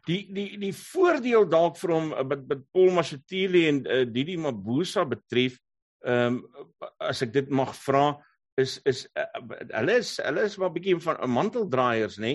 Die 0.08 0.20
die 0.35 0.50
die 0.61 0.73
voordeel 0.75 1.49
dalk 1.49 1.78
vir 1.80 1.94
hom 1.94 2.12
met, 2.30 2.44
met 2.49 2.64
Paul 2.73 2.92
Mashatile 2.97 3.66
en 3.70 3.82
uh, 3.87 4.04
Didi 4.08 4.37
Mabuza 4.37 5.04
betref 5.08 5.58
ehm 6.06 6.38
um, 6.38 6.87
as 7.02 7.25
ek 7.26 7.32
dit 7.35 7.49
mag 7.50 7.73
vra 7.75 8.12
is 8.58 8.78
is 8.87 9.06
uh, 9.18 9.26
hulle 9.75 9.99
is 9.99 10.16
hulle 10.23 10.44
is 10.47 10.58
maar 10.58 10.70
bietjie 10.75 10.99
van 11.02 11.18
'n 11.23 11.35
manteldraaiers 11.35 12.18
nê. 12.23 12.35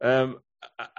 Ehm 0.00 0.34
um, 0.34 0.38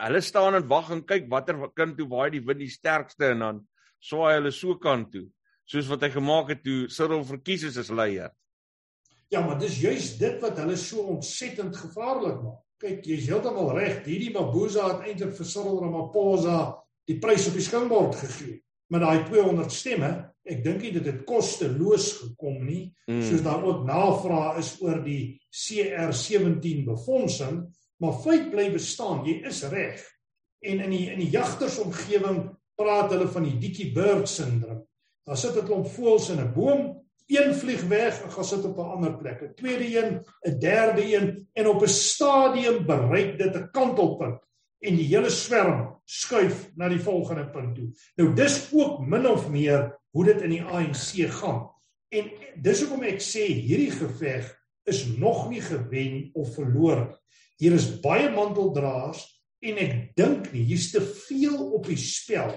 hulle 0.06 0.22
staan 0.22 0.56
en 0.56 0.68
wag 0.70 0.92
en 0.94 1.02
kyk 1.06 1.30
watter 1.30 1.58
kind 1.74 1.98
toe 1.98 2.08
waai 2.10 2.30
die 2.38 2.44
wind 2.46 2.62
die 2.62 2.70
sterkste 2.70 3.32
en 3.34 3.40
dan 3.40 3.62
swaai 4.00 4.36
hulle 4.38 4.52
so 4.52 4.78
kant 4.78 5.12
toe 5.12 5.26
soos 5.66 5.88
wat 5.90 6.04
hy 6.06 6.12
gemaak 6.14 6.52
het 6.54 6.62
toe 6.64 6.86
Cyril 6.94 7.24
verkies 7.26 7.64
is 7.72 7.78
as 7.82 7.90
leier. 7.90 8.30
Ja, 9.34 9.42
maar 9.42 9.58
dis 9.60 9.80
juist 9.82 10.20
dit 10.22 10.38
wat 10.42 10.60
hulle 10.62 10.78
so 10.78 11.08
ontsettend 11.16 11.78
gevaarlik 11.78 12.38
maak. 12.44 12.62
Kyk, 12.82 13.06
jy's 13.08 13.30
heeltemal 13.30 13.72
reg. 13.78 14.04
Hierdie 14.06 14.34
Mabuza 14.36 14.90
het 14.90 15.08
eintlik 15.08 15.36
vir 15.38 15.48
Cyril 15.48 15.80
Ramaphosa 15.80 16.60
die 17.10 17.20
prys 17.22 17.48
op 17.50 17.58
die 17.58 17.66
skoumbord 17.66 18.18
gegee 18.20 18.60
met 18.94 19.02
daai 19.02 19.26
200 19.28 19.74
stemme 19.74 20.12
ek 20.46 20.62
dink 20.66 20.84
nie 20.84 20.92
dit 20.94 21.08
het 21.10 21.24
kosteloos 21.26 22.12
gekom 22.20 22.60
nie 22.66 22.84
mm. 23.10 23.22
soos 23.26 23.44
daar 23.46 23.64
ook 23.66 23.86
navraag 23.88 24.60
is 24.62 24.76
oor 24.86 25.02
die 25.06 25.38
CR17 25.50 26.84
befondsing 26.90 27.64
maar 28.04 28.20
feit 28.26 28.52
bly 28.54 28.68
bestaan 28.74 29.24
jy 29.26 29.40
is 29.50 29.64
reg 29.72 30.04
en 30.66 30.84
in 30.86 30.94
die 30.94 31.06
in 31.14 31.24
die 31.24 31.32
jagtersomgewing 31.34 32.44
praat 32.78 33.14
hulle 33.14 33.30
van 33.32 33.48
die 33.48 33.58
dikkie 33.62 33.92
bird 33.96 34.30
syndroom 34.30 34.84
daar 35.26 35.42
sit 35.42 35.58
'n 35.58 35.66
klomp 35.66 35.90
voëls 35.90 36.30
in 36.34 36.42
'n 36.42 36.54
boom 36.54 36.84
een 37.28 37.56
vlieg 37.56 37.84
weg 37.90 38.22
en 38.22 38.32
gaan 38.32 38.46
sit 38.46 38.66
op 38.66 38.78
'n 38.78 38.92
ander 38.96 39.18
plek 39.18 39.42
'n 39.42 39.54
tweede 39.56 39.88
een 39.98 40.26
'n 40.48 40.60
derde 40.60 41.16
een 41.16 41.48
en 41.54 41.68
op 41.68 41.82
'n 41.82 41.88
stadium 41.88 42.86
bereik 42.86 43.38
dit 43.38 43.56
'n 43.56 43.70
kantelpunt 43.72 44.42
en 44.80 44.96
die 44.96 45.08
hele 45.08 45.30
swerm 45.30 46.02
skuif 46.06 46.72
na 46.76 46.90
die 46.90 47.00
volgende 47.00 47.50
punt 47.50 47.76
toe 47.76 47.90
nou 48.16 48.34
dis 48.34 48.70
ook 48.74 49.06
min 49.06 49.28
of 49.28 49.50
meer 49.50 50.00
hoe 50.16 50.26
dit 50.26 50.42
in 50.42 50.50
die 50.50 50.64
ANC 50.64 51.28
gaan. 51.42 51.66
En 52.10 52.30
dis 52.64 52.82
hoekom 52.82 53.04
ek 53.04 53.20
sê 53.20 53.44
hierdie 53.52 53.92
geveg 53.92 54.48
is 54.88 55.06
nog 55.18 55.50
nie 55.50 55.62
gewen 55.62 56.30
of 56.34 56.54
verloor. 56.56 57.10
Hier 57.60 57.76
is 57.76 57.90
baie 58.00 58.30
manteldraers 58.32 59.26
en 59.66 59.82
ek 59.82 60.16
dink 60.16 60.52
nie 60.54 60.64
hier's 60.70 60.92
te 60.94 61.02
veel 61.02 61.58
op 61.76 61.88
die 61.90 62.00
spel 62.00 62.54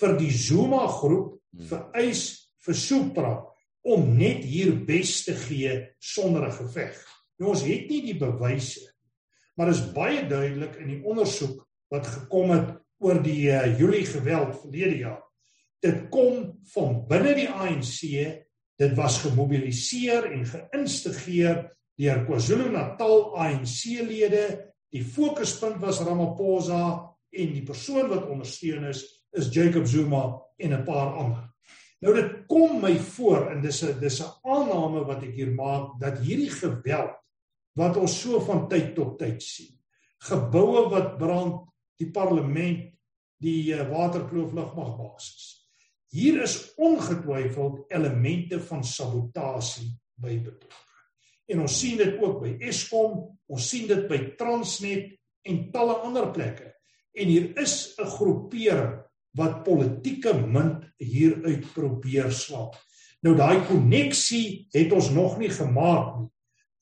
vir 0.00 0.16
die 0.18 0.32
Zuma 0.34 0.84
groep 0.88 1.38
vir 1.68 1.88
eis 1.96 2.52
vir 2.64 2.76
Supra 2.76 3.32
om 3.82 4.16
net 4.16 4.44
hier 4.44 4.84
bes 4.86 5.24
te 5.24 5.34
gee 5.34 5.94
sonder 5.98 6.46
'n 6.48 6.52
geveg. 6.52 6.96
Nou 7.38 7.50
ons 7.50 7.62
het 7.62 7.88
nie 7.90 8.02
die 8.02 8.18
bewyse 8.18 8.92
maar 9.54 9.72
is 9.72 9.82
baie 9.92 10.24
duidelik 10.28 10.78
in 10.80 10.94
die 10.94 11.02
ondersoek 11.08 11.60
wat 11.92 12.08
gekom 12.08 12.54
het 12.54 12.72
oor 13.02 13.20
die 13.24 13.50
uh, 13.52 13.66
Julie 13.78 14.06
geweld 14.08 14.56
verlede 14.62 14.96
jaar. 15.02 15.20
Dit 15.82 16.06
kom 16.14 16.62
van 16.72 17.00
binne 17.10 17.34
die 17.36 17.48
ANC. 17.50 18.00
Dit 18.78 18.94
was 18.96 19.20
gemobiliseer 19.24 20.30
en 20.30 20.44
geïnstigeer 20.48 21.64
deur 22.00 22.22
KwaZulu-Natal 22.26 23.34
ANC-lede. 23.44 24.44
Die 24.92 25.04
fokuspunt 25.04 25.82
was 25.82 26.00
Ramaphosa 26.06 26.84
en 27.32 27.52
die 27.52 27.64
persoon 27.66 28.08
wat 28.12 28.28
ondersteun 28.30 28.88
is 28.90 29.04
is 29.32 29.48
Jacob 29.48 29.86
Zuma 29.88 30.42
en 30.60 30.72
'n 30.72 30.84
paar 30.84 31.14
ander. 31.16 31.44
Nou 32.02 32.14
dit 32.16 32.30
kom 32.50 32.80
my 32.82 32.96
voor 33.14 33.52
en 33.52 33.60
dis 33.62 33.82
'n 33.82 34.00
dis 34.00 34.20
'n 34.20 34.32
aanname 34.42 35.04
wat 35.06 35.22
ek 35.22 35.34
hier 35.34 35.52
maak 35.54 36.00
dat 36.00 36.18
hierdie 36.18 36.50
geweld 36.50 37.14
wat 37.74 37.96
ons 37.96 38.20
so 38.20 38.40
van 38.40 38.68
tyd 38.68 38.94
tot 38.94 39.18
tyd 39.18 39.42
sien. 39.42 39.78
Geboue 40.18 40.88
wat 40.90 41.18
brand, 41.18 41.68
die 41.96 42.10
parlement, 42.10 42.92
die 43.38 43.74
eh, 43.74 43.88
waterkloof 43.88 44.52
lugmagbasis. 44.52 45.68
Hier 46.10 46.42
is 46.42 46.74
ongetwyfeld 46.76 47.84
elemente 47.88 48.60
van 48.60 48.84
sabotasie 48.84 49.98
by 50.14 50.38
betrokke. 50.38 50.98
En 51.46 51.60
ons 51.60 51.78
sien 51.78 51.96
dit 51.96 52.18
ook 52.20 52.42
by 52.42 52.56
Eskom, 52.60 53.38
ons 53.46 53.68
sien 53.68 53.86
dit 53.86 54.08
by 54.08 54.34
Transnet 54.36 55.18
en 55.42 55.70
talle 55.72 55.94
ander 56.06 56.30
plekke. 56.30 56.74
En 57.14 57.26
hier 57.26 57.58
is 57.58 57.94
'n 57.98 58.06
groepering 58.06 59.01
wat 59.38 59.62
politieke 59.64 60.34
munt 60.34 60.84
hieruit 61.00 61.66
probeer 61.74 62.32
slaap. 62.32 62.76
Nou 63.22 63.34
daai 63.38 63.62
koneksie 63.68 64.66
het 64.74 64.92
ons 64.92 65.10
nog 65.14 65.38
nie 65.38 65.50
gemaak 65.52 66.18
nie. 66.20 66.28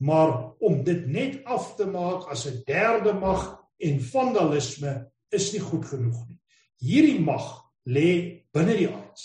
Maar 0.01 0.31
om 0.65 0.79
dit 0.85 1.05
net 1.13 1.43
af 1.45 1.75
te 1.77 1.85
maak 1.87 2.31
as 2.33 2.47
'n 2.49 2.63
derde 2.67 3.13
mag 3.13 3.61
en 3.79 4.01
vandalisme 4.01 5.11
is 5.29 5.53
nie 5.53 5.61
goed 5.61 5.85
genoeg 5.85 6.29
nie. 6.29 6.39
Hierdie 6.81 7.21
mag 7.21 7.65
lê 7.85 8.43
binne 8.53 8.77
die 8.77 8.89
ANC. 8.89 9.21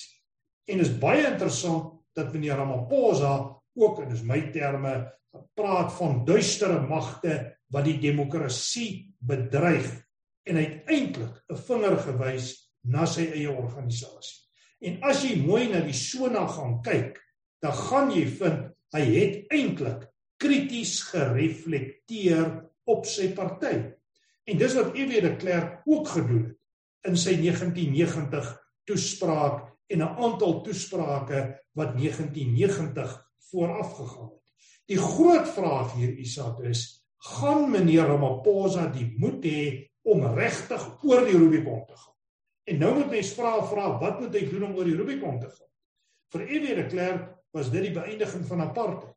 En 0.67 0.79
is 0.79 1.00
baie 1.00 1.25
interessant 1.32 1.94
dat 2.13 2.34
meneer 2.34 2.55
Ramaphosa 2.55 3.55
ook 3.75 4.00
en 4.01 4.10
dis 4.10 4.24
my 4.24 4.51
terme 4.51 5.12
praat 5.53 5.94
van 5.94 6.25
duistere 6.25 6.79
magte 6.88 7.58
wat 7.72 7.86
die 7.86 8.00
demokrasie 8.00 9.15
bedreig 9.20 9.88
en 10.44 10.55
uiteindelik 10.58 11.44
'n 11.50 11.55
vinger 11.55 11.98
gewys 11.98 12.64
na 12.88 13.06
sy 13.10 13.27
eie 13.34 13.51
organisasie. 13.51 14.44
En 14.86 15.00
as 15.08 15.24
jy 15.25 15.38
mooi 15.42 15.68
na 15.72 15.82
die 15.86 15.96
sona 15.98 16.46
gaan 16.48 16.80
kyk, 16.86 17.18
dan 17.63 17.74
gaan 17.74 18.12
jy 18.13 18.25
vind 18.39 18.72
hy 18.96 19.04
het 19.04 19.54
eintlik 19.54 20.06
krities 20.42 21.00
gereflekteer 21.10 22.51
op 22.92 23.08
sy 23.10 23.32
party. 23.36 23.75
En 24.46 24.60
dis 24.60 24.75
wat 24.77 24.94
EW 24.94 25.22
de 25.24 25.34
Klerk 25.42 25.82
ook 25.89 26.12
gedoen 26.13 26.44
het 26.51 27.10
in 27.10 27.18
sy 27.18 27.36
1990 27.38 28.51
toespraak 28.89 29.65
en 29.94 30.01
'n 30.01 30.15
aantal 30.25 30.62
toesprake 30.65 31.39
wat 31.74 31.96
1990 31.98 33.12
vooraf 33.50 33.94
gegaan 33.94 34.30
het. 34.34 34.46
Die 34.86 34.98
groot 34.98 35.48
vraag 35.50 35.94
hier 35.94 36.18
Isak 36.18 36.60
is, 36.60 37.06
gaan 37.18 37.72
meneer 37.72 38.08
Ramaphosa 38.08 38.88
die 38.94 39.13
moed 39.18 39.44
hê 39.46 39.89
om 40.01 40.25
regtig 40.36 41.04
oor 41.04 41.25
die 41.25 41.38
Rubicon 41.38 41.86
te 41.86 41.96
gaan? 41.96 42.14
En 42.65 42.79
nou 42.81 42.93
moet 42.98 43.12
mens 43.13 43.34
vra 43.38 43.57
vra 43.69 43.89
wat 44.01 44.22
moet 44.24 44.34
hy 44.34 44.45
doen 44.50 44.63
om 44.69 44.77
oor 44.77 44.88
die 44.89 44.98
Rubicon 44.98 45.38
te 45.41 45.50
gaan? 45.51 45.72
Vir 46.34 46.45
F.W. 46.48 46.77
de 46.79 46.86
Klerk 46.89 47.27
was 47.55 47.69
dit 47.72 47.86
die 47.86 47.93
beëindiging 47.93 48.45
van 48.50 48.63
apartheid. 48.65 49.13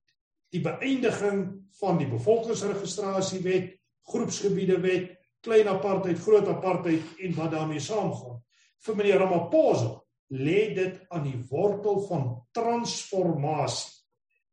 Die 0.52 0.61
beëindiging 0.64 1.40
van 1.81 2.00
die 2.00 2.09
bevolkingsregistrasiewet, 2.09 3.73
groepsgebiede 4.09 4.78
wet, 4.85 5.14
klein 5.45 5.69
apartheid, 5.71 6.21
groot 6.21 6.49
apartheid 6.49 7.21
en 7.25 7.35
wat 7.37 7.55
daarmee 7.57 7.81
saamgaan. 7.81 8.43
Vir 8.85 8.99
meneer 8.99 9.23
Ramaphosa 9.25 9.96
lê 10.37 10.75
dit 10.77 10.99
aan 11.09 11.25
die 11.25 11.38
wortel 11.49 12.03
van 12.09 12.27
transformasie 12.53 13.96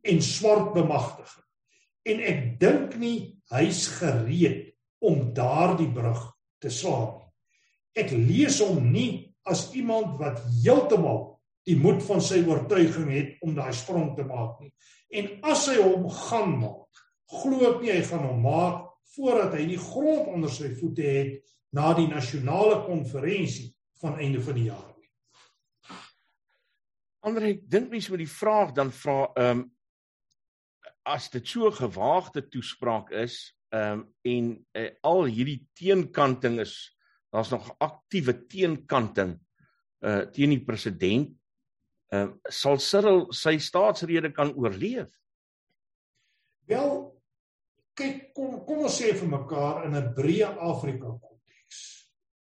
en 0.06 0.22
swart 0.24 0.72
bemagtiging. 0.76 1.44
En 2.06 2.22
ek 2.32 2.42
dink 2.62 2.96
nie 3.02 3.18
hy's 3.52 3.88
gereed 4.00 4.72
om 5.04 5.34
daardie 5.36 5.90
brug 5.92 6.22
te 6.64 6.72
slaan 6.72 7.25
Ek 7.96 8.12
lees 8.12 8.60
hom 8.64 8.92
nie 8.92 9.32
as 9.48 9.70
iemand 9.78 10.18
wat 10.20 10.42
heeltemal 10.64 11.36
die 11.66 11.78
moed 11.80 12.02
van 12.06 12.22
sy 12.22 12.42
oortuiging 12.46 13.12
het 13.14 13.46
om 13.46 13.56
daai 13.58 13.74
sprong 13.74 14.14
te 14.18 14.26
maak 14.28 14.60
nie. 14.62 14.72
En 15.16 15.30
as 15.48 15.66
hy 15.72 15.80
hom 15.82 16.10
gaan 16.12 16.58
maak, 16.62 17.04
glo 17.42 17.62
ek 17.72 17.82
nie 17.82 17.94
hy 17.94 18.02
gaan 18.06 18.26
hom 18.28 18.44
maak 18.46 18.84
voordat 19.16 19.56
hy 19.56 19.66
die 19.70 19.80
grond 19.80 20.28
onder 20.34 20.52
sy 20.52 20.74
voete 20.76 21.06
het 21.06 21.54
na 21.76 21.94
die 21.98 22.08
nasionale 22.10 22.82
konferensie 22.86 23.72
van 24.02 24.20
einde 24.20 24.42
van 24.44 24.60
die 24.60 24.68
jaar 24.68 24.92
nie. 24.92 25.10
Ander 27.26 27.48
ek 27.50 27.64
dink 27.72 27.90
mense 27.94 28.12
met 28.14 28.22
die 28.22 28.32
vraag 28.32 28.76
dan 28.78 28.94
vra 28.94 29.24
ehm 29.34 29.64
um, 29.64 29.72
as 31.06 31.28
dit 31.30 31.46
so 31.46 31.70
gewaagde 31.70 32.42
toespraak 32.50 33.12
is 33.14 33.54
ehm 33.74 34.02
um, 34.02 34.06
en 34.26 34.52
uh, 34.78 34.90
al 35.06 35.26
hierdie 35.30 35.62
teenkanting 35.78 36.60
is 36.64 36.76
daar's 37.36 37.52
nog 37.52 37.74
aktiewe 37.84 38.38
teenkanting 38.48 39.36
uh 40.06 40.24
teen 40.32 40.54
die 40.56 40.64
president. 40.64 41.34
Uh 42.14 42.30
sal 42.52 42.80
Cyril 42.80 43.26
sy 43.36 43.58
staatsrede 43.60 44.32
kan 44.36 44.54
oorleef? 44.56 45.12
Wel 46.70 46.94
kyk 47.96 48.32
kom 48.36 48.60
kom 48.68 48.86
ons 48.88 49.00
sê 49.02 49.14
vir 49.16 49.32
mekaar 49.32 49.86
in 49.88 49.96
'n 49.96 50.14
breë 50.16 50.52
Afrika 50.60 51.12
konteks. 51.12 51.80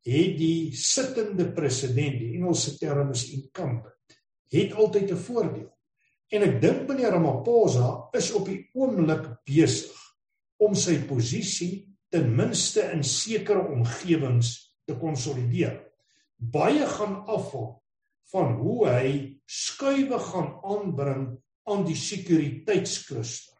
Het 0.05 0.37
die 0.37 0.71
sittende 0.73 1.51
president, 1.53 2.19
die 2.19 2.35
Engelse 2.37 2.77
term 2.77 3.11
is 3.11 3.29
incumbent, 3.33 4.19
het 4.51 4.73
altyd 4.73 5.11
'n 5.11 5.17
voordeel. 5.17 5.71
En 6.29 6.41
ek 6.41 6.61
dink 6.61 6.87
meneer 6.87 7.11
Ramaphosa 7.11 8.09
is 8.13 8.31
op 8.33 8.45
die 8.45 8.69
oomblik 8.73 9.45
besig 9.45 9.97
om 10.57 10.75
sy 10.75 10.97
posisie 11.07 11.95
ten 12.09 12.35
minste 12.35 12.81
in 12.91 13.03
sekere 13.03 13.67
omgewings 13.67 14.74
te 14.85 14.97
konsolideer. 14.99 15.79
Baie 16.37 16.85
gaan 16.97 17.23
afhang 17.31 17.75
van 18.31 18.55
hoe 18.59 18.87
hy 18.89 19.09
skuwe 19.45 20.19
gaan 20.19 20.55
aanbring 20.65 21.27
aan 21.69 21.85
die 21.87 21.97
sekuriteitskluster. 21.97 23.55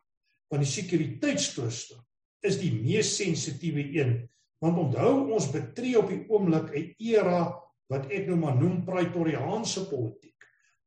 Want 0.50 0.66
die 0.66 0.72
sekuriteitskluster 0.72 2.02
is 2.46 2.60
die 2.62 2.74
mees 2.74 3.16
sensitiewe 3.18 3.86
een. 3.96 4.18
Want 4.62 4.78
onthou 4.88 5.32
ons 5.36 5.50
betree 5.54 5.98
op 6.00 6.10
die 6.10 6.24
oomblik 6.30 6.74
'n 6.74 6.94
era 7.00 7.66
wat 7.92 8.10
ek 8.10 8.28
nou 8.28 8.38
maar 8.38 8.56
noem 8.58 8.84
praetoriaanse 8.86 9.86
politiek 9.90 10.36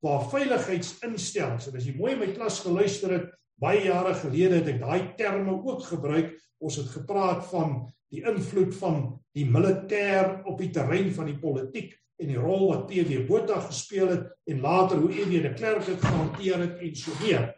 waar 0.05 0.29
veiligheidsinstellings 0.31 1.69
en 1.69 1.79
as 1.79 1.87
jy 1.87 1.95
mooi 1.99 2.13
in 2.15 2.23
my 2.23 2.31
klas 2.35 2.61
geluister 2.63 3.15
het 3.17 3.31
baie 3.59 3.85
jare 3.87 4.15
gelede 4.21 4.61
het 4.61 4.69
ek 4.75 4.81
daai 4.83 5.15
terme 5.19 5.57
ook 5.57 5.83
gebruik 5.89 6.37
ons 6.63 6.79
het 6.79 6.91
gepraat 6.95 7.45
van 7.51 7.81
die 8.13 8.25
invloed 8.25 8.75
van 8.81 9.01
die 9.37 9.47
militêr 9.47 10.43
op 10.49 10.59
die 10.61 10.71
terrein 10.75 11.11
van 11.15 11.29
die 11.29 11.39
politiek 11.39 11.95
en 12.19 12.33
die 12.33 12.41
rol 12.41 12.67
wat 12.73 12.87
PW 12.91 13.23
Botha 13.29 13.61
gespeel 13.69 14.11
het 14.11 14.27
en 14.51 14.63
later 14.65 14.99
hoe 15.03 15.13
EW 15.13 15.43
de 15.45 15.53
Klerk 15.55 15.87
dit 15.87 16.01
gehanteer 16.03 16.63
het 16.65 16.81
en 16.83 16.97
so 16.97 17.15
weer. 17.23 17.51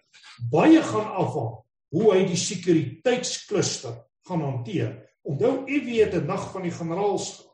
Baie 0.51 0.83
gaan 0.83 1.13
afhang 1.23 1.55
hoe 1.95 2.11
hy 2.13 2.25
die 2.29 2.39
sekuriteitskluster 2.39 3.97
gaan 4.29 4.43
hanteer. 4.45 4.93
Onthou 5.27 5.65
EW 5.67 5.89
het 6.01 6.15
'n 6.15 6.27
nag 6.27 6.51
van 6.53 6.63
die 6.63 6.75
generaals 6.75 7.37
gehad. 7.37 7.51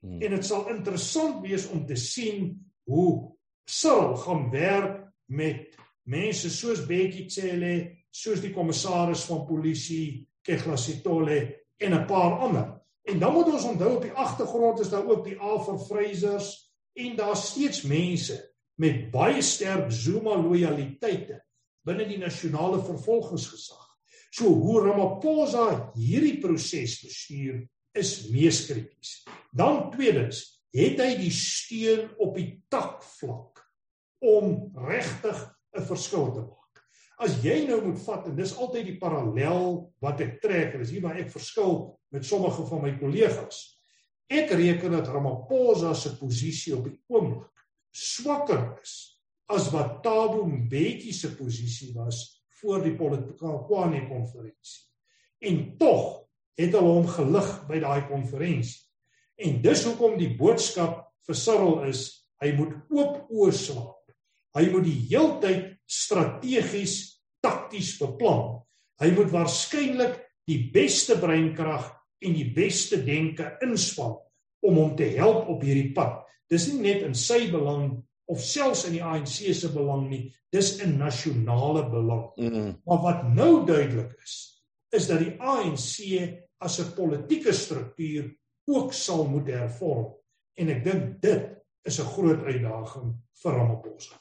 Hmm. 0.00 0.22
En 0.22 0.30
dit 0.30 0.44
sal 0.44 0.68
interessant 0.68 1.40
wees 1.42 1.68
om 1.68 1.86
te 1.86 1.96
sien 1.96 2.72
hoe 2.84 3.36
Cyril 3.64 4.16
gaan 4.16 4.50
werk 4.50 5.12
met 5.26 5.76
mense 6.02 6.50
soos 6.50 6.86
Bekkie 6.86 7.30
Cele, 7.30 8.04
soos 8.10 8.40
die 8.40 8.52
kommissaris 8.54 9.24
van 9.24 9.46
polisie 9.46 10.28
Kegla 10.42 10.76
Sitole 10.76 11.58
en 11.78 11.94
'n 11.94 12.06
paar 12.06 12.38
ander. 12.38 12.80
En 13.02 13.18
dan 13.18 13.32
moet 13.32 13.52
ons 13.52 13.64
onthou 13.64 13.96
op 13.96 14.02
die 14.02 14.12
agtergrond 14.12 14.80
is 14.80 14.88
daar 14.88 15.06
ook 15.06 15.24
die 15.24 15.38
Alfred 15.38 15.86
Frasers 15.86 16.72
en 16.92 17.16
daar 17.16 17.36
steeds 17.36 17.82
mense 17.82 18.54
met 18.74 19.10
baie 19.10 19.42
sterk 19.42 19.92
Zuma 19.92 20.36
lojaliteite 20.36 21.44
binne 21.82 22.06
die 22.08 22.18
nasionale 22.18 22.82
vervolgingsgesag. 22.84 23.84
So 24.30 24.52
hoe 24.52 24.82
Ramaphosa 24.84 25.92
hierdie 25.96 26.36
proses 26.42 26.98
bestuur 27.00 27.62
is 27.96 28.28
mees 28.28 28.66
krities. 28.68 29.24
Dan 29.50 29.88
tweedens, 29.94 30.42
het 30.74 31.00
hy 31.00 31.14
die 31.16 31.32
steun 31.32 32.10
op 32.20 32.36
die 32.36 32.50
takvlak 32.68 33.64
om 34.20 34.70
regtig 34.76 35.38
'n 35.72 35.82
verskil 35.88 36.32
te 36.34 36.44
maak. 36.44 36.57
As 37.18 37.40
jy 37.42 37.64
nou 37.66 37.80
moet 37.82 37.98
vat 38.04 38.28
en 38.30 38.36
dis 38.38 38.54
altyd 38.54 38.92
die 38.92 38.98
parallel 39.00 39.88
wat 40.04 40.20
ek 40.22 40.38
trek 40.42 40.76
en 40.76 40.84
dis 40.84 40.92
hier 40.94 41.02
waar 41.02 41.18
ek 41.18 41.32
verskil 41.32 41.80
met 42.14 42.26
sommige 42.26 42.62
van 42.68 42.84
my 42.84 42.92
kollegas. 43.00 43.62
Ek 44.30 44.52
reken 44.54 44.94
dat 44.94 45.08
Ramaphosa 45.10 45.94
se 45.98 46.12
posisie 46.18 46.76
op 46.76 46.86
die 46.86 46.98
oomblik 47.10 47.64
swakker 47.90 48.76
is 48.82 48.94
as 49.48 49.70
wat 49.72 50.02
Thabo 50.04 50.44
Mbeki 50.46 51.12
se 51.16 51.32
posisie 51.34 51.94
was 51.96 52.42
voor 52.60 52.82
die 52.84 52.94
Polokwane 52.94 54.04
konferensie. 54.10 54.84
En 55.40 55.62
tog 55.80 56.28
het 56.58 56.74
hulle 56.74 56.92
hom 56.98 57.08
gelig 57.08 57.48
by 57.68 57.80
daai 57.82 58.02
konferensie. 58.10 58.84
En 59.38 59.60
dis 59.62 59.84
hoekom 59.86 60.18
die 60.18 60.32
boodskap 60.36 61.06
vir 61.26 61.38
Cyril 61.38 61.84
is 61.88 62.04
hy 62.42 62.52
moet 62.58 62.74
oop 62.92 63.30
oë 63.30 63.54
slaap. 63.54 64.12
Hy 64.58 64.66
moet 64.72 64.86
die 64.86 64.98
heeltyd 65.10 65.77
strategies 65.88 67.18
takties 67.40 67.96
beplan. 68.00 68.60
Hy 69.00 69.10
moet 69.14 69.30
waarskynlik 69.32 70.18
die 70.48 70.60
beste 70.74 71.18
breinkrag 71.20 71.86
en 72.24 72.34
die 72.34 72.48
beste 72.54 73.00
denke 73.04 73.52
inspann 73.64 74.16
om 74.66 74.80
hom 74.80 74.94
te 74.98 75.06
help 75.14 75.48
op 75.52 75.62
hierdie 75.62 75.92
pad. 75.94 76.24
Dis 76.50 76.66
nie 76.72 76.80
net 76.88 77.04
in 77.06 77.14
sy 77.14 77.46
belang 77.52 77.92
of 78.28 78.42
selfs 78.44 78.84
in 78.88 78.96
die 78.98 79.04
ANC 79.04 79.40
se 79.56 79.70
belang 79.72 80.08
nie, 80.10 80.26
dis 80.52 80.74
in 80.84 80.98
nasionale 80.98 81.86
belang. 81.88 82.28
Mm 82.36 82.52
-hmm. 82.52 82.74
Maar 82.84 83.00
wat 83.02 83.22
nou 83.34 83.66
duidelik 83.66 84.12
is, 84.22 84.34
is 84.90 85.06
dat 85.06 85.18
die 85.18 85.36
ANC 85.40 85.96
as 86.58 86.80
'n 86.80 86.94
politieke 86.94 87.52
struktuur 87.52 88.36
ook 88.66 88.92
sal 88.92 89.24
moet 89.24 89.46
hervorm 89.46 90.14
en 90.54 90.68
ek 90.68 90.84
dink 90.84 91.22
dit 91.22 91.44
is 91.84 92.00
'n 92.00 92.12
groot 92.14 92.42
uitdaging 92.42 93.14
vir 93.42 93.52
Ramaphosa. 93.52 94.16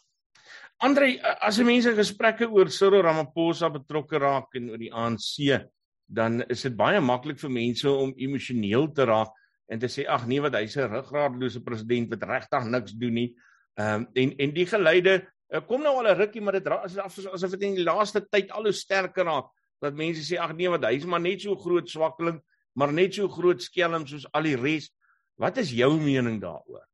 Andre, 0.86 1.16
as 1.42 1.58
mense 1.66 1.90
gesprekke 1.98 2.46
oor 2.54 2.70
Cyril 2.70 3.02
Ramaphosa 3.02 3.70
betrokke 3.74 4.20
raak 4.22 4.54
en 4.60 4.70
oor 4.70 4.82
die 4.82 4.92
ANC, 4.94 5.64
dan 6.06 6.44
is 6.54 6.62
dit 6.68 6.76
baie 6.78 7.00
maklik 7.02 7.40
vir 7.42 7.50
mense 7.50 7.90
om 7.90 8.14
emosioneel 8.14 8.86
te 8.94 9.08
raak 9.10 9.34
en 9.74 9.82
te 9.82 9.90
sê 9.92 10.06
ag 10.08 10.28
nee 10.30 10.44
wat 10.44 10.56
hy's 10.56 10.78
'n 10.78 10.92
ruggraatlose 10.92 11.64
president 11.66 12.14
wat 12.14 12.24
regtig 12.30 12.70
niks 12.70 12.94
doen 12.94 13.14
nie. 13.14 13.30
Ehm 13.78 14.06
um, 14.06 14.08
en 14.16 14.36
en 14.38 14.54
die 14.54 14.66
geleide 14.66 15.28
uh, 15.52 15.62
kom 15.62 15.82
nou 15.82 15.98
al 15.98 16.14
'n 16.14 16.18
rukkie 16.22 16.42
maar 16.42 16.54
dit 16.54 16.68
as 16.68 16.98
asof 16.98 17.52
dit 17.52 17.64
in 17.64 17.76
die 17.76 17.84
laaste 17.84 18.22
tyd 18.30 18.52
al 18.52 18.64
hoe 18.64 18.72
sterker 18.72 19.26
raak 19.26 19.50
dat 19.82 19.94
mense 19.94 20.22
sê 20.22 20.40
ag 20.40 20.56
nee 20.56 20.70
wat 20.70 20.86
hy's 20.86 21.06
maar 21.06 21.22
net 21.22 21.42
so 21.42 21.56
groot 21.56 21.90
swakkeling, 21.90 22.40
maar 22.76 22.94
net 22.94 23.14
so 23.14 23.28
groot 23.28 23.62
skelm 23.62 24.08
soos 24.08 24.26
al 24.34 24.44
die 24.44 24.56
res. 24.56 24.90
Wat 25.38 25.58
is 25.58 25.72
jou 25.72 26.00
mening 26.00 26.40
daaroor? 26.42 26.87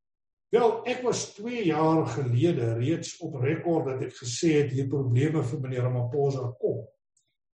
Wel, 0.53 0.83
ek 0.85 0.99
was 1.01 1.31
2 1.33 1.63
jaar 1.65 2.03
gelede 2.13 2.75
reeds 2.77 3.15
op 3.25 3.39
rekord 3.41 3.87
dat 3.89 4.03
ek 4.05 4.19
gesê 4.19 4.51
het 4.59 4.73
hier 4.75 4.85
probleme 4.85 5.41
vir 5.41 5.61
meneer 5.63 5.87
Ramaphosa 5.87 6.51
kom. 6.61 6.83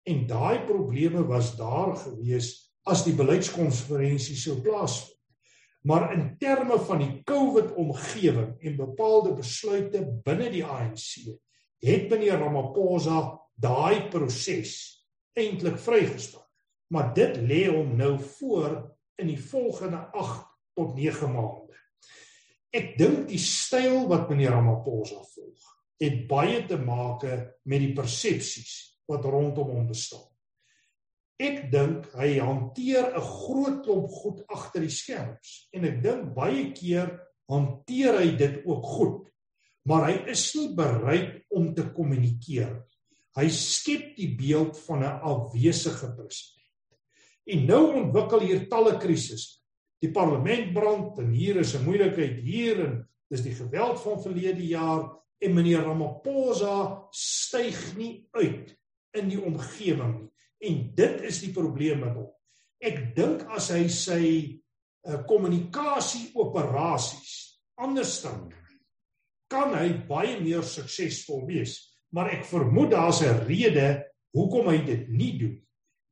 En 0.09 0.23
daai 0.25 0.63
probleme 0.65 1.21
was 1.29 1.51
daar 1.59 1.93
gewees 2.01 2.71
as 2.89 3.03
die 3.05 3.13
beleidskonferensie 3.13 4.37
sou 4.41 4.55
plaasvind. 4.65 5.13
Maar 5.85 6.07
in 6.15 6.23
terme 6.41 6.79
van 6.87 7.03
die 7.03 7.21
COVID 7.29 7.75
omgewing 7.77 8.57
en 8.65 8.79
bepaalde 8.79 9.35
besluite 9.37 10.01
binne 10.25 10.49
die 10.51 10.65
ANC, 10.65 11.37
het 11.85 12.09
meneer 12.09 12.41
Ramaphosa 12.41 13.37
daai 13.61 14.09
proses 14.09 14.73
eintlik 15.37 15.77
vrygestel. 15.85 16.41
Maar 16.89 17.13
dit 17.13 17.37
lê 17.45 17.67
hom 17.69 17.93
nou 17.99 18.15
voor 18.39 18.79
in 19.21 19.29
die 19.29 19.41
volgende 19.53 20.01
8 20.17 20.49
tot 20.73 20.97
9 20.97 21.29
maande. 21.37 21.77
Ek 22.77 22.93
dink 22.99 23.25
die 23.31 23.41
styl 23.41 24.05
wat 24.11 24.29
meneer 24.29 24.53
Ramaphosa 24.53 25.23
volg, 25.33 25.69
het 25.97 26.17
baie 26.29 26.61
te 26.69 26.77
maak 26.77 27.23
met 27.65 27.81
die 27.81 27.93
persepsies 27.97 28.73
wat 29.09 29.25
rondom 29.25 29.71
hom 29.73 29.87
bestaan. 29.89 30.27
Ek 31.37 31.67
dink 31.73 32.05
hy 32.17 32.37
hanteer 32.41 33.13
'n 33.13 33.21
groot 33.21 33.81
klomp 33.85 34.09
goed 34.09 34.43
agter 34.49 34.81
die 34.81 34.93
skerms 34.93 35.69
en 35.73 35.85
ek 35.85 36.01
dink 36.03 36.33
baie 36.35 36.71
keer 36.73 37.13
hanteer 37.49 38.19
hy 38.19 38.31
dit 38.37 38.65
ook 38.65 38.85
goed. 38.85 39.23
Maar 39.85 40.09
hy 40.09 40.15
is 40.33 40.55
nie 40.55 40.73
bereid 40.75 41.45
om 41.49 41.73
te 41.73 41.85
kommunikeer. 41.95 42.83
Hy 43.37 43.47
skep 43.53 44.15
die 44.17 44.33
beeld 44.35 44.77
van 44.87 45.03
'n 45.03 45.19
afwesige 45.21 46.09
president. 46.17 46.65
En 47.45 47.65
nou 47.65 47.83
ontwikkel 48.03 48.39
hier 48.39 48.67
talle 48.69 48.97
krisisse. 48.99 49.61
Die 50.03 50.11
parlement 50.13 50.73
brand 50.73 51.19
en 51.19 51.31
hier 51.33 51.57
is 51.57 51.73
'n 51.75 51.85
moeilikheid 51.85 52.41
hier 52.43 52.85
en 52.85 53.07
dis 53.29 53.41
die 53.41 53.55
geweld 53.55 54.01
van 54.01 54.21
verlede 54.21 54.67
jaar 54.67 55.09
en 55.39 55.53
meneer 55.53 55.83
Ramaphosa 55.83 57.07
styg 57.11 57.95
nie 57.97 58.27
uit 58.31 58.75
in 59.11 59.29
die 59.29 59.41
omgewing 59.41 60.21
nie. 60.21 60.31
En 60.59 60.91
dit 60.95 61.21
is 61.21 61.41
die 61.41 61.53
probleem 61.53 61.99
met 61.99 62.13
hom. 62.13 62.29
Ek 62.81 63.15
dink 63.15 63.43
as 63.53 63.69
hy 63.69 63.87
sy 63.87 64.23
uh, 65.05 65.25
kommunikasie 65.25 66.31
operasies 66.33 67.61
anders 67.77 68.21
dan 68.21 68.47
kan 69.47 69.75
hy 69.77 69.93
baie 70.09 70.39
meer 70.41 70.65
suksesvol 70.65 71.45
wees. 71.47 71.77
Maar 72.11 72.33
ek 72.37 72.45
vermoed 72.45 72.91
daar's 72.91 73.21
'n 73.21 73.45
rede 73.47 74.03
hoekom 74.35 74.67
hy 74.67 74.85
dit 74.85 75.07
nie 75.09 75.37
doen. 75.39 75.55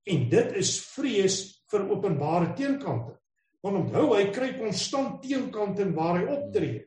En 0.06 0.30
dit 0.30 0.52
is 0.56 0.80
vrees 0.94 1.64
vir 1.72 1.90
openbare 1.90 2.54
teenkante. 2.54 3.18
Want 3.66 3.82
onthou 3.82 4.12
hy 4.14 4.30
kry 4.30 4.52
konstant 4.60 5.24
teenkante 5.26 5.88
waar 5.98 6.20
hy 6.22 6.26
optree. 6.30 6.86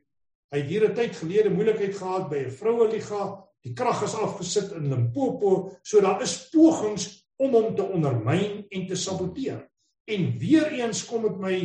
Hy 0.52 0.58
het 0.62 0.70
hier 0.70 0.88
'n 0.88 0.94
tyd 0.94 1.16
gelede 1.16 1.50
moeilikheid 1.50 1.94
gehad 1.94 2.30
by 2.30 2.46
'n 2.46 2.50
vroue 2.50 2.86
liga 2.88 3.48
Die 3.66 3.74
krag 3.76 4.04
is 4.06 4.14
afgesit 4.14 4.70
in 4.78 4.88
Limpopo, 4.88 5.72
so 5.82 6.00
daar 6.02 6.22
is 6.22 6.36
pogings 6.52 7.08
om 7.42 7.54
hom 7.56 7.74
te 7.76 7.84
ondermyn 7.84 8.62
en 8.70 8.86
te 8.86 8.96
saboteer. 8.98 9.64
En 10.08 10.30
weer 10.40 10.70
eens 10.78 11.02
kom 11.08 11.26
dit 11.26 11.40
my 11.42 11.56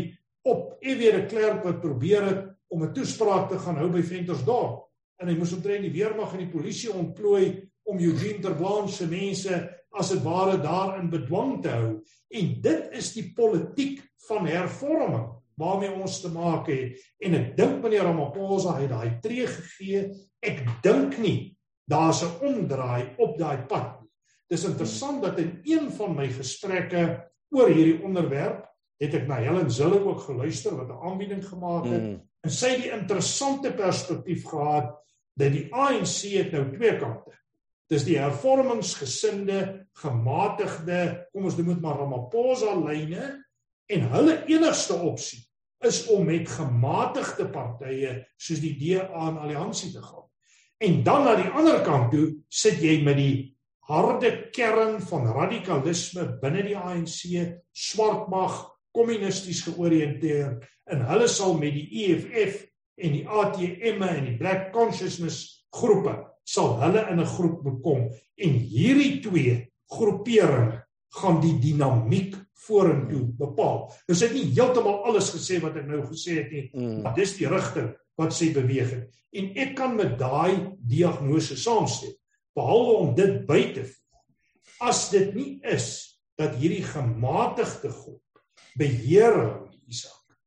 op, 0.49 0.73
EW 0.83 1.03
de 1.15 1.21
Klerk 1.29 1.61
wat 1.63 1.79
probeer 1.83 2.25
het 2.27 2.41
om 2.73 2.83
'n 2.83 2.93
toespraak 2.93 3.49
te 3.49 3.59
gaan 3.59 3.77
hou 3.77 3.89
by 3.89 4.01
Ventersdorp 4.01 4.89
en 5.21 5.27
hy 5.27 5.35
moes 5.37 5.53
omtrent 5.53 5.85
die 5.85 5.93
weermag 5.93 6.33
en 6.33 6.39
die 6.39 6.51
polisie 6.51 6.91
ontplooi 6.91 7.69
om 7.83 7.99
Eugene 7.99 8.41
Terblanche 8.41 8.95
se 8.95 9.07
mense 9.07 9.82
as 9.93 10.09
dit 10.13 10.23
ware 10.25 10.57
daar 10.61 10.99
in 10.99 11.09
bedwang 11.09 11.61
te 11.63 11.69
hou. 11.69 11.89
En 12.33 12.51
dit 12.61 12.97
is 12.97 13.13
die 13.13 13.29
politiek 13.35 14.01
van 14.27 14.47
hervorming 14.47 15.29
waarmee 15.59 15.93
ons 15.93 16.21
te 16.21 16.31
maak 16.33 16.67
het. 16.71 16.97
En 17.21 17.35
ek 17.37 17.51
dink 17.57 17.83
meneer 17.83 18.07
Ramaphosa 18.07 18.77
het 18.79 18.89
daai 18.89 19.19
tree 19.21 19.47
gegee. 19.47 20.07
Ek 20.41 20.63
dink 20.85 21.19
nie 21.21 21.53
daar's 21.89 22.23
'n 22.23 22.39
omdraai 22.41 23.15
op 23.17 23.37
daai 23.37 23.65
pad. 23.67 23.99
Dis 24.49 24.65
interessant 24.65 25.21
dat 25.23 25.39
in 25.39 25.59
een 25.63 25.91
van 25.91 26.15
my 26.15 26.27
gesprekke 26.27 27.31
oor 27.49 27.69
hierdie 27.69 28.03
onderwerp 28.03 28.65
het 29.01 29.13
ek 29.13 29.27
na 29.27 29.35
Helen 29.41 29.71
Zille 29.71 29.99
ook 29.99 30.21
geluister 30.21 30.75
wat 30.75 30.89
'n 30.89 31.03
aanbieding 31.09 31.45
gemaak 31.45 31.85
het 31.85 32.01
mm. 32.01 32.21
en 32.41 32.51
sy 32.51 32.69
het 32.69 32.81
die 32.81 32.91
interessante 32.91 33.73
perspektief 33.73 34.45
gehad 34.45 34.93
dat 35.33 35.51
die 35.51 35.67
ANC 35.73 36.29
het 36.37 36.51
nou 36.51 36.71
twee 36.75 36.97
kante. 36.97 37.31
Dis 37.91 38.05
die 38.07 38.17
hervormingsgesinde, 38.17 39.87
gematigde, 39.99 40.99
kom 41.33 41.49
ons 41.49 41.57
noem 41.59 41.73
dit 41.73 41.81
maar 41.83 41.99
Ramaphosa 41.99 42.75
lyne 42.79 43.25
en 43.91 44.05
hulle 44.13 44.37
enigste 44.47 44.95
opsie 44.95 45.43
is 45.83 46.05
om 46.07 46.23
met 46.25 46.47
gematigde 46.47 47.49
partye 47.51 48.13
soos 48.39 48.61
die 48.63 48.75
DA 48.79 49.27
en 49.27 49.41
alliansie 49.43 49.91
te 49.91 50.01
gaan. 50.01 50.23
En 50.83 51.03
dan 51.03 51.27
aan 51.27 51.41
die 51.41 51.51
ander 51.51 51.81
kant 51.83 52.11
toe 52.11 52.27
sit 52.51 52.79
jy 52.83 53.01
met 53.03 53.19
die 53.19 53.35
harde 53.89 54.31
kern 54.55 55.01
van 55.03 55.27
radikalisme 55.35 56.25
binne 56.41 56.63
die 56.63 56.77
ANC, 56.79 57.19
swartmag, 57.75 58.61
kommunisties 58.95 59.63
georiënteerd 59.67 60.63
en 60.93 61.03
hulle 61.09 61.27
sal 61.31 61.57
met 61.59 61.75
die 61.75 62.05
EFF 62.05 62.61
en 63.03 63.15
die 63.17 63.25
ATM 63.27 64.03
en 64.07 64.27
die 64.29 64.37
Black 64.39 64.71
Consciousness 64.75 65.65
groepe 65.73 66.15
sal 66.43 66.77
hulle 66.81 67.05
in 67.11 67.19
'n 67.19 67.33
groep 67.35 67.63
bekom 67.63 68.09
en 68.37 68.51
hierdie 68.51 69.21
twee 69.21 69.73
groeperinge 69.89 70.83
gaan 71.13 71.41
die 71.41 71.59
dinamiek 71.59 72.35
vorentoe 72.65 73.27
bepaal. 73.37 73.91
Dis 74.07 74.21
net 74.21 74.33
nie 74.33 74.47
heeltemal 74.55 75.03
alles 75.05 75.29
gesê 75.33 75.59
wat 75.61 75.77
ek 75.77 75.87
nou 75.89 76.01
gesê 76.07 76.39
het 76.41 76.51
nie, 76.51 76.69
mm. 76.73 77.01
maar 77.03 77.15
dis 77.17 77.35
die 77.37 77.49
rigting 77.49 77.91
wat 78.19 78.33
sê 78.33 78.53
beweging. 78.53 79.05
En 79.33 79.51
ek 79.57 79.75
kan 79.77 79.95
met 79.97 80.17
daai 80.19 80.77
diagnose 80.77 81.57
saamstem, 81.57 82.13
behalwe 82.57 82.97
om 83.01 83.13
dit 83.17 83.45
by 83.49 83.61
te 83.73 83.85
voeg. 83.85 83.99
As 84.83 85.07
dit 85.13 85.33
nie 85.35 85.59
is 85.69 85.87
dat 86.39 86.57
hierdie 86.59 86.83
gematigde 86.85 87.91
groep 87.93 88.43
beheer 88.77 89.37
Isak, 89.89 90.37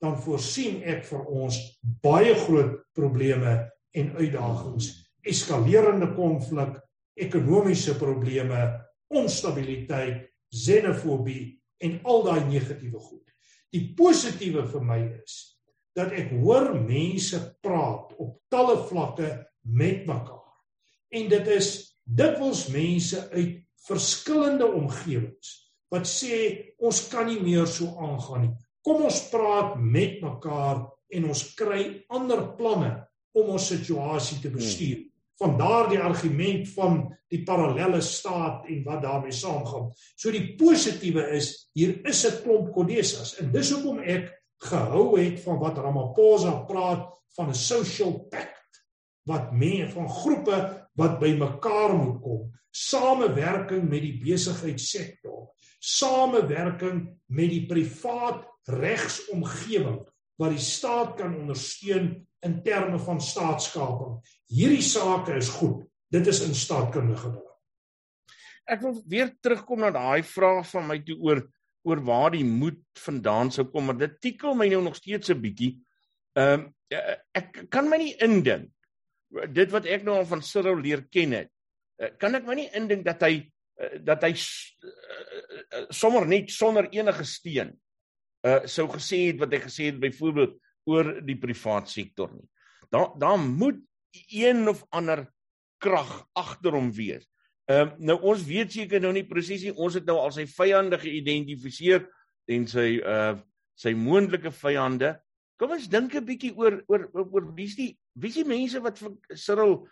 dan 0.00 0.16
voorsien 0.20 0.82
ek 0.88 1.04
vir 1.08 1.24
ons 1.32 1.58
baie 2.04 2.34
groot 2.44 2.80
probleme 2.96 3.56
en 3.94 4.12
uitdagings, 4.18 5.03
eskalerende 5.24 6.10
konflik, 6.16 6.76
ekonomiese 7.14 7.96
probleme, 7.98 8.60
onstabiliteit, 9.14 10.24
xenofobie 10.54 11.54
en 11.84 11.98
al 12.04 12.24
daai 12.26 12.44
negatiewe 12.48 13.00
goed. 13.00 13.26
Die 13.74 13.90
positiewe 13.98 14.64
vir 14.70 14.86
my 14.86 15.00
is 15.22 15.40
dat 15.94 16.14
ek 16.14 16.32
hoor 16.42 16.72
mense 16.74 17.38
praat 17.62 18.14
op 18.22 18.38
talle 18.50 18.76
vlakke 18.88 19.30
met 19.70 20.06
mekaar. 20.06 20.42
En 21.14 21.28
dit 21.30 21.50
is 21.54 21.68
dikwels 22.04 22.66
mense 22.74 23.20
uit 23.32 23.62
verskillende 23.86 24.66
omgewings 24.66 25.60
wat 25.92 26.08
sê 26.10 26.36
ons 26.82 27.04
kan 27.12 27.28
nie 27.28 27.38
meer 27.42 27.68
so 27.70 27.94
aangaan 28.02 28.46
nie. 28.46 28.54
Kom 28.84 29.04
ons 29.06 29.20
praat 29.30 29.76
met 29.78 30.18
mekaar 30.24 30.82
en 31.14 31.26
ons 31.30 31.42
kry 31.56 31.84
ander 32.12 32.42
planne 32.58 32.90
om 33.34 33.52
ons 33.54 33.68
situasie 33.70 34.40
te 34.42 34.50
bestuur. 34.50 35.04
Hmm. 35.04 35.13
Van 35.40 35.56
daardie 35.58 35.98
argument 35.98 36.68
van 36.76 37.00
die 37.28 37.42
parallelle 37.42 38.00
staat 38.00 38.68
en 38.70 38.84
wat 38.86 39.02
daarmee 39.02 39.32
saamgaan. 39.34 39.90
So 40.16 40.30
die 40.30 40.54
positiewe 40.58 41.26
is 41.34 41.70
hier 41.74 41.98
is 42.06 42.24
'n 42.26 42.42
klomp 42.42 42.72
kodesas 42.72 43.38
en 43.40 43.52
dis 43.52 43.70
hoekom 43.70 43.98
ek 43.98 44.30
gehou 44.62 45.18
het 45.18 45.40
van 45.40 45.58
wat 45.58 45.78
Ramaphosa 45.78 46.64
praat 46.68 47.10
van 47.36 47.48
'n 47.48 47.54
social 47.54 48.28
pact 48.30 48.84
wat 49.24 49.52
mense 49.52 49.92
van 49.92 50.08
groepe 50.08 50.88
wat 50.94 51.18
bymekaar 51.18 51.96
moet 51.96 52.20
kom, 52.22 52.50
samewerking 52.70 53.88
met 53.88 54.02
die 54.02 54.18
besigheidssektor, 54.20 55.48
samewerking 55.78 57.08
met 57.26 57.50
die 57.50 57.64
privaat 57.66 58.44
regsomgewing 58.64 60.00
wat 60.40 60.54
die 60.54 60.62
staat 60.62 61.14
kan 61.18 61.34
ondersteun 61.36 62.08
in 62.44 62.62
terme 62.62 62.98
van 62.98 63.20
staatskaping. 63.20 64.18
Hierdie 64.52 64.84
sake 64.84 65.36
is 65.36 65.48
goed. 65.48 65.84
Dit 66.12 66.26
is 66.30 66.42
in 66.46 66.54
staatkundige 66.54 67.30
belang. 67.30 67.50
Ek 68.64 68.80
wil 68.80 69.00
weer 69.08 69.32
terugkom 69.44 69.82
na 69.84 69.90
daai 69.92 70.22
vraag 70.24 70.66
van 70.70 70.86
my 70.88 70.98
toe 71.04 71.18
oor 71.20 71.44
oor 71.84 72.00
waar 72.00 72.30
die 72.32 72.46
moed 72.48 72.80
vandaan 72.96 73.50
sou 73.52 73.66
kom, 73.68 73.84
maar 73.84 73.98
dit 74.00 74.14
tikkel 74.20 74.54
my 74.56 74.70
nou 74.72 74.80
nog 74.86 74.96
steeds 74.96 75.28
'n 75.30 75.40
bietjie. 75.40 75.74
Ehm 76.32 76.60
um, 76.60 76.74
ek 77.34 77.66
kan 77.68 77.88
my 77.88 77.98
nie 77.98 78.16
indink 78.24 78.70
dit 79.52 79.70
wat 79.70 79.86
ek 79.86 80.04
nou 80.04 80.16
al 80.16 80.26
van 80.26 80.42
Cyril 80.42 80.80
leer 80.80 81.04
ken 81.10 81.32
het. 81.32 81.50
Eh, 81.98 82.10
kan 82.18 82.34
ek 82.34 82.46
my 82.46 82.54
nie 82.54 82.70
indink 82.72 83.04
dat 83.04 83.20
hy 83.22 83.50
dat 84.06 84.22
hy 84.22 84.32
sommer 85.90 86.26
net 86.26 86.52
sonder 86.54 86.86
enige 86.94 87.24
steun 87.26 87.72
uh 88.46 88.60
sou 88.68 88.86
gesê 88.92 89.32
het 89.32 89.40
wat 89.40 89.54
hy 89.56 89.60
gesê 89.64 89.88
het 89.88 89.98
byvoorbeeld 89.98 90.54
oor 90.86 91.08
die 91.24 91.38
privaat 91.40 91.88
sektor 91.88 92.30
nie. 92.34 92.46
Daar 92.92 93.14
daar 93.18 93.38
moet 93.40 93.80
een 94.28 94.68
of 94.68 94.84
ander 94.90 95.26
krag 95.82 96.26
agter 96.32 96.72
hom 96.72 96.92
wees 96.92 97.26
Ehm 97.64 97.88
um, 97.88 97.92
nou 98.10 98.16
ons 98.28 98.42
weet 98.44 98.74
seker 98.76 99.00
nou 99.00 99.12
nie 99.16 99.24
presies 99.24 99.62
nie. 99.64 99.72
Ons 99.72 99.96
het 99.96 100.04
nou 100.04 100.18
al 100.20 100.32
sy 100.36 100.44
vyande 100.50 100.98
geïdentifiseer 101.00 102.02
en 102.52 102.66
sy 102.68 102.88
uh 103.00 103.34
sy 103.80 103.90
moontlike 103.98 104.52
vyande. 104.54 105.14
Kom 105.58 105.72
ons 105.74 105.88
dink 105.90 106.12
'n 106.14 106.26
bietjie 106.28 106.52
oor 106.60 106.76
oor 106.92 107.08
oor 107.14 107.46
wie's 107.56 107.74
die 107.74 107.96
wie's 108.20 108.36
die 108.36 108.44
mense 108.44 108.82
wat 108.84 109.00
vir 109.00 109.16
Cyril 109.32 109.88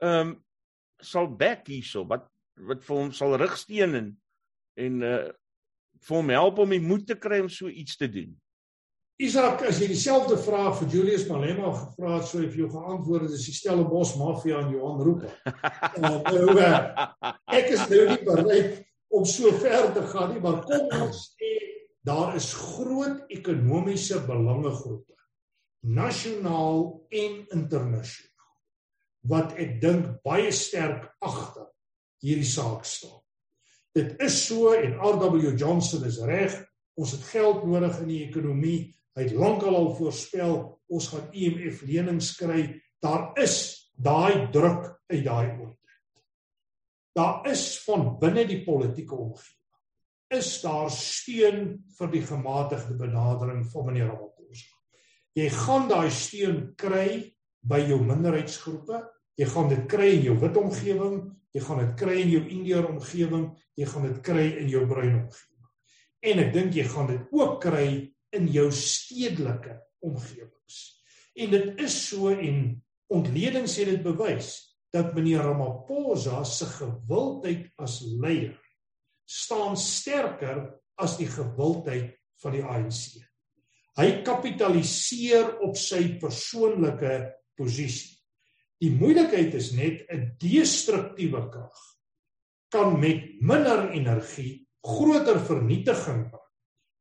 ehm 0.00 0.20
um, 0.20 0.30
sal 1.02 1.26
back 1.26 1.66
hierso 1.66 2.06
wat 2.06 2.30
wat 2.56 2.86
vir 2.86 2.96
hom 2.96 3.10
sal 3.12 3.34
rigsteen 3.36 3.94
en 3.94 4.08
en 4.78 5.02
uh 5.02 5.26
vir 6.06 6.16
hom 6.16 6.30
help 6.30 6.58
om 6.62 6.70
die 6.70 6.80
moed 6.80 7.06
te 7.08 7.18
kry 7.18 7.40
om 7.42 7.50
so 7.50 7.66
iets 7.66 7.96
te 7.96 8.06
doen. 8.06 8.38
Isak, 9.16 9.62
as 9.64 9.78
jy 9.80 9.86
dieselfde 9.88 10.36
vraag 10.44 10.74
vir 10.76 10.90
Julius 10.92 11.22
Malema 11.30 11.70
gevra 11.72 12.18
het, 12.18 12.26
sou 12.28 12.42
hy 12.42 12.50
vir 12.50 12.66
jou 12.66 12.66
geantwoord 12.74 13.22
het 13.24 13.36
as 13.38 13.44
die 13.48 13.54
Stellenbosch 13.56 14.10
mafia 14.20 14.58
en 14.60 14.74
Johan 14.74 14.98
Roepe. 15.06 15.30
uh, 15.48 16.18
nou, 16.34 16.56
uh, 16.60 17.30
ek 17.56 17.70
is 17.72 17.84
nou 17.88 18.02
nie 18.10 18.18
bereid 18.26 18.82
om 19.16 19.24
so 19.24 19.48
ver 19.56 19.88
te 19.94 20.02
gaan 20.10 20.34
nie, 20.34 20.42
maar 20.44 20.58
kom 20.66 20.92
ons 21.06 21.22
sê 21.30 21.52
daar 22.06 22.36
is 22.36 22.50
groot 22.54 23.32
ekonomiese 23.32 24.20
belangegroepe, 24.28 25.16
nasionaal 25.96 26.84
en 27.08 27.38
internasionaal, 27.56 28.52
wat 29.32 29.56
ek 29.56 29.78
dink 29.80 30.10
baie 30.28 30.52
sterk 30.52 31.08
agter 31.24 31.70
hierdie 32.20 32.46
saak 32.46 32.84
staan. 32.84 33.16
Dit 33.96 34.20
is 34.20 34.36
so 34.44 34.76
en 34.76 35.00
RW 35.00 35.56
Johnson 35.56 36.04
is 36.04 36.20
reg, 36.20 36.60
ons 37.00 37.16
het 37.16 37.24
geld 37.32 37.64
nodig 37.64 37.96
in 38.04 38.12
die 38.12 38.20
ekonomie 38.28 38.78
Hy 39.16 39.24
het 39.24 39.36
lankal 39.36 39.76
al 39.76 39.94
voorspel 39.96 40.58
ons 40.92 41.08
gaan 41.08 41.30
IMF 41.32 41.82
e 41.82 41.90
lenings 41.90 42.34
kry. 42.36 42.66
Daar 43.00 43.32
is 43.40 43.56
daai 43.96 44.50
druk 44.52 44.90
uit 45.08 45.24
daai 45.24 45.56
oortrek. 45.56 46.02
Daar 47.16 47.48
is 47.48 47.68
van 47.86 48.10
binne 48.20 48.44
die 48.44 48.60
politieke 48.64 49.16
omgewing 49.16 49.56
is 50.28 50.60
daar 50.62 50.90
steun 50.90 51.76
vir 51.98 52.10
die 52.10 52.22
gematigde 52.26 52.96
benadering 52.98 53.62
van 53.70 53.86
meneer 53.86 54.08
Ramaphosa. 54.10 54.72
Jy 55.36 55.48
gaan 55.54 55.88
daai 55.90 56.10
steun 56.10 56.60
kry 56.78 57.36
by 57.66 57.82
jou 57.86 58.00
minderheidsgroepe, 58.02 59.02
jy 59.38 59.46
gaan 59.52 59.70
dit 59.70 59.84
kry 59.90 60.08
in 60.16 60.24
jou 60.26 60.36
wit 60.40 60.56
omgewing, 60.58 61.18
jy 61.54 61.62
gaan 61.62 61.82
dit 61.82 61.92
kry 62.00 62.16
in 62.22 62.32
jou 62.32 62.42
Indiër 62.56 62.88
omgewing, 62.88 63.46
jy 63.76 63.86
gaan 63.90 64.08
dit 64.08 64.18
kry 64.24 64.46
in 64.62 64.70
jou 64.72 64.82
bruin 64.88 65.14
omgewing. 65.20 65.70
En 66.26 66.42
ek 66.42 66.52
dink 66.54 66.74
jy 66.74 66.86
gaan 66.90 67.10
dit 67.12 67.36
ook 67.36 67.60
kry 67.62 67.88
in 68.36 68.48
jou 68.52 68.68
stedelike 68.72 69.76
omgewings. 70.04 70.78
En 71.36 71.52
dit 71.52 71.82
is 71.84 71.96
so 72.08 72.32
en 72.32 72.60
ontledings 73.12 73.76
het 73.80 73.90
dit 73.92 74.02
bewys 74.04 74.54
dat 74.94 75.14
meneer 75.14 75.44
Ramaphosa 75.44 76.42
se 76.48 76.68
gewildheid 76.78 77.68
as 77.82 78.00
leier 78.20 78.56
staan 79.26 79.76
sterker 79.76 80.68
as 81.02 81.16
die 81.18 81.28
gewildheid 81.28 82.14
van 82.42 82.54
die 82.54 82.62
ANC. 82.64 83.18
Hy 83.96 84.08
kapitaliseer 84.24 85.56
op 85.64 85.76
sy 85.80 86.16
persoonlike 86.20 87.16
posisie. 87.58 88.14
Die 88.80 88.92
moeilikheid 88.92 89.54
is 89.56 89.72
net 89.72 90.04
'n 90.12 90.36
destruktiewe 90.38 91.48
krag 91.50 91.78
kan 92.70 92.98
met 93.00 93.40
minder 93.40 93.90
energie 93.90 94.68
groter 94.82 95.40
vernietiging 95.40 96.28
bring 96.30 96.45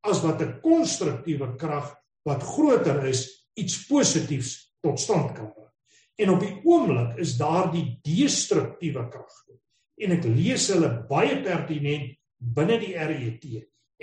as 0.05 0.21
wat 0.23 0.41
'n 0.41 0.59
konstruktiewe 0.61 1.55
krag 1.57 1.95
wat 2.25 2.43
groter 2.43 3.05
is 3.05 3.49
iets 3.53 3.85
positiefs 3.87 4.75
tot 4.81 4.99
stand 4.99 5.33
kan 5.33 5.53
bring. 5.53 5.71
En 6.15 6.29
op 6.29 6.39
die 6.39 6.61
oomblik 6.63 7.17
is 7.17 7.37
daar 7.37 7.71
die 7.71 7.99
destruktiewe 8.03 9.07
kragte. 9.09 9.59
En 9.97 10.11
ek 10.11 10.23
lees 10.23 10.67
hulle 10.73 11.05
baie 11.09 11.41
pertinent 11.43 12.15
binne 12.37 12.79
die 12.79 12.95
RET 12.95 13.45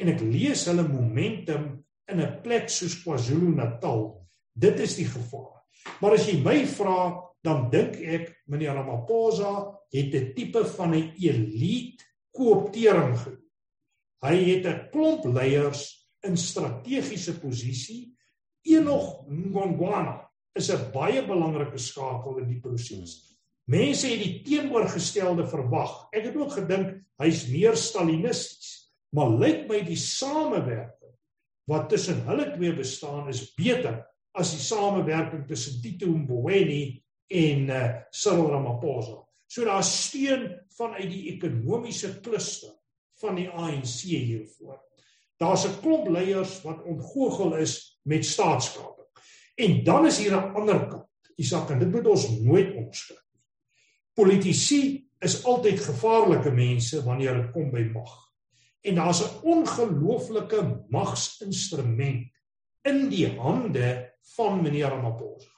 en 0.01 0.09
ek 0.09 0.21
lees 0.21 0.65
hulle 0.67 0.88
momentum 0.88 1.85
in 2.09 2.21
'n 2.21 2.41
plek 2.43 2.69
soos 2.69 3.03
KwaZulu-Natal. 3.03 4.27
Dit 4.55 4.81
is 4.81 4.97
die 4.97 5.09
gevaar. 5.09 5.62
Maar 6.01 6.12
as 6.12 6.27
jy 6.29 6.43
my 6.43 6.67
vra, 6.67 7.21
dan 7.43 7.71
dink 7.71 7.97
ek 7.97 8.45
meneer 8.47 8.75
Ramaphosa 8.75 9.79
het 9.93 10.15
'n 10.15 10.33
tipe 10.35 10.65
van 10.65 10.95
'n 10.95 11.12
elite 11.19 12.05
kooptering 12.31 13.19
gedoen. 13.19 13.41
Hy 14.23 14.37
het 14.39 14.67
'n 14.67 14.89
klomp 14.93 15.25
leiers 15.25 16.07
in 16.23 16.37
strategiese 16.37 17.41
posisie. 17.41 18.15
Enog 18.63 19.27
Ngongwana 19.27 20.31
is 20.55 20.71
'n 20.71 20.93
baie 20.93 21.27
belangrike 21.27 21.79
skakel 21.79 22.39
in 22.39 22.49
die 22.49 22.61
proses. 22.61 23.39
Mense 23.65 24.07
het 24.07 24.23
die 24.23 24.43
teenoorgestelde 24.43 25.47
verwag. 25.47 26.09
Ek 26.13 26.25
het 26.25 26.37
ook 26.37 26.53
gedink 26.53 27.03
hy's 27.19 27.49
meer 27.49 27.77
stalinisties, 27.77 28.93
maar 29.11 29.31
lyk 29.31 29.69
my 29.69 29.81
die 29.83 29.97
samewerking 29.97 31.15
wat 31.67 31.89
tussen 31.89 32.25
hulle 32.27 32.53
twee 32.55 32.75
bestaan 32.75 33.29
is 33.29 33.55
beter 33.55 34.03
as 34.35 34.51
die 34.51 34.61
samewerking 34.61 35.47
tussen 35.47 35.81
Tito 35.83 36.07
Mboweni 36.07 37.03
en 37.29 37.69
uh, 37.71 38.03
Cyril 38.11 38.51
Ramaphosa. 38.51 39.23
So 39.47 39.65
daar 39.65 39.85
steun 39.85 40.61
vanuit 40.77 41.11
die 41.11 41.29
ekonomiese 41.35 42.21
kluster 42.21 42.73
van 43.23 43.39
die 43.39 43.49
ANC 43.49 44.03
hiervoor. 44.09 44.81
Daar's 45.39 45.67
'n 45.67 45.81
klomp 45.81 46.09
leiers 46.09 46.61
wat 46.63 46.85
ontgoochel 46.85 47.57
is 47.57 48.01
met 48.03 48.25
staatskaping. 48.25 49.09
En 49.55 49.85
dan 49.85 50.07
is 50.07 50.19
hier 50.19 50.37
'n 50.37 50.55
ander 50.55 50.87
kant. 50.87 51.09
Isak, 51.37 51.71
en 51.71 51.79
dit 51.79 51.91
moet 51.91 52.07
ons 52.07 52.29
nooit 52.41 52.75
omskryf 52.77 53.25
nie. 53.33 53.43
Politici 54.15 55.09
is 55.21 55.45
altyd 55.45 55.81
gevaarlike 55.81 56.51
mense 56.51 57.05
wanneer 57.05 57.35
dit 57.35 57.51
kom 57.53 57.71
by 57.71 57.91
mag. 57.93 58.13
En 58.81 58.95
daar's 58.95 59.23
'n 59.23 59.43
ongelooflike 59.43 60.85
magsinstrument 60.89 62.31
in 62.83 63.09
die 63.09 63.27
hande 63.39 64.15
van 64.37 64.63
meneer 64.63 64.89
Ramaphosa. 64.89 65.51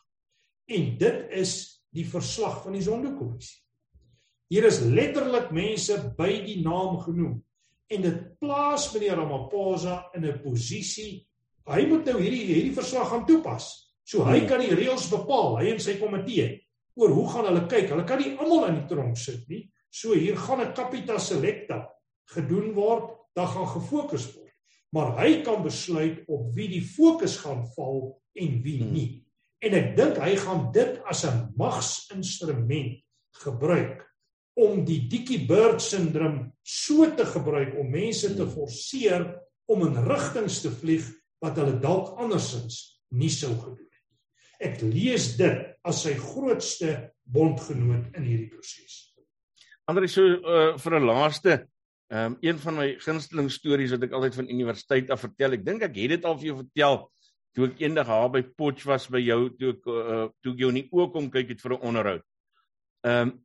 En 0.64 0.98
dit 0.98 1.26
is 1.30 1.84
die 1.90 2.08
verslag 2.08 2.62
van 2.62 2.72
die 2.72 2.82
Sonderkommissie. 2.82 3.60
Hier 4.46 4.64
is 4.64 4.80
letterlik 4.80 5.50
mense 5.50 6.14
by 6.16 6.44
die 6.44 6.62
naam 6.62 6.98
genoem 7.00 7.44
en 7.94 8.02
dit 8.02 8.20
plaas 8.40 8.92
meneer 8.92 9.16
Ramaphosa 9.16 10.10
in 10.14 10.26
'n 10.26 10.42
posisie 10.42 11.24
hy 11.70 11.86
moet 11.88 12.08
nou 12.08 12.20
hierdie 12.20 12.44
hierdie 12.48 12.76
verslag 12.76 13.08
gaan 13.10 13.26
toepas. 13.28 13.70
So 14.04 14.24
hy 14.26 14.42
hmm. 14.42 14.48
kan 14.50 14.60
die 14.60 14.76
reëls 14.76 15.08
bepaal, 15.12 15.58
hy 15.60 15.72
en 15.72 15.80
sy 15.80 15.96
komitee 16.00 16.50
oor 17.00 17.14
hoe 17.16 17.26
gaan 17.32 17.48
hulle 17.48 17.64
kyk. 17.70 17.88
Hulle 17.90 18.06
kan 18.06 18.20
nie 18.20 18.34
almal 18.36 18.68
in 18.68 18.80
die 18.82 18.88
tronk 18.90 19.18
sit 19.18 19.48
nie. 19.50 19.64
So 19.90 20.14
hier 20.14 20.36
gaan 20.36 20.60
'n 20.60 20.74
capita 20.76 21.18
selecta 21.18 21.88
gedoen 22.34 22.72
word, 22.74 23.16
dan 23.34 23.48
gaan 23.48 23.68
gefokus 23.68 24.28
word. 24.34 24.52
Maar 24.92 25.16
hy 25.18 25.42
kan 25.42 25.62
besluit 25.62 26.22
op 26.28 26.54
wie 26.54 26.68
die 26.68 26.84
fokus 26.84 27.38
gaan 27.42 27.64
val 27.74 28.20
en 28.34 28.62
wie 28.62 28.82
hmm. 28.82 28.92
nie. 28.92 29.10
En 29.64 29.74
ek 29.74 29.96
dink 29.96 30.20
hy 30.20 30.36
gaan 30.36 30.70
dit 30.72 31.00
as 31.08 31.24
'n 31.24 31.54
magsinstrument 31.56 33.00
gebruik 33.40 34.04
om 34.54 34.84
die 34.86 35.00
Dickie 35.10 35.42
Bird 35.48 35.82
syndroom 35.82 36.52
so 36.62 37.06
te 37.16 37.26
gebruik 37.26 37.74
om 37.78 37.90
mense 37.90 38.30
te 38.36 38.46
forceer 38.46 39.26
om 39.70 39.86
in 39.86 39.98
rigtings 40.06 40.60
te 40.62 40.70
vlieg 40.70 41.06
wat 41.42 41.58
hulle 41.60 41.78
dalk 41.82 42.14
andersins 42.20 43.00
nie 43.14 43.32
sou 43.32 43.52
gedoen 43.52 43.82
het 43.82 44.04
nie. 44.08 44.70
Ek 44.70 44.82
lees 44.86 45.34
dit 45.38 45.64
as 45.84 46.04
sy 46.06 46.14
grootste 46.20 46.94
bondgenoot 47.24 48.14
in 48.16 48.26
hierdie 48.28 48.50
proses. 48.52 49.00
Andre 49.90 50.08
so 50.08 50.22
uh, 50.24 50.76
vir 50.80 50.98
'n 51.00 51.08
laaste 51.08 51.54
um, 52.08 52.36
een 52.40 52.58
van 52.58 52.78
my 52.78 52.88
gunsteling 53.00 53.50
stories 53.50 53.92
wat 53.92 54.06
ek 54.06 54.14
altyd 54.16 54.38
van 54.38 54.50
universiteit 54.50 55.10
af 55.10 55.20
vertel. 55.20 55.58
Ek 55.58 55.66
dink 55.66 55.82
ek 55.82 55.98
het 55.98 56.14
dit 56.16 56.24
al 56.24 56.38
vir 56.38 56.52
jou 56.52 56.56
vertel 56.62 57.00
toe 57.54 57.68
ek 57.68 57.82
eendag 57.84 58.08
daar 58.10 58.30
by 58.34 58.42
Potch 58.42 58.86
was 58.88 59.06
by 59.10 59.20
jou 59.22 59.48
toe 59.58 59.74
ek 59.76 59.86
uh, 59.86 60.26
toe 60.42 60.54
ek 60.54 60.62
jou 60.62 60.70
in 60.72 60.80
die 60.80 60.88
oë 60.90 61.10
kom 61.12 61.30
kyk 61.30 61.54
het 61.54 61.60
vir 61.62 61.76
'n 61.76 61.86
onderhoud. 61.90 62.24
Ehm 63.04 63.28
um, 63.28 63.40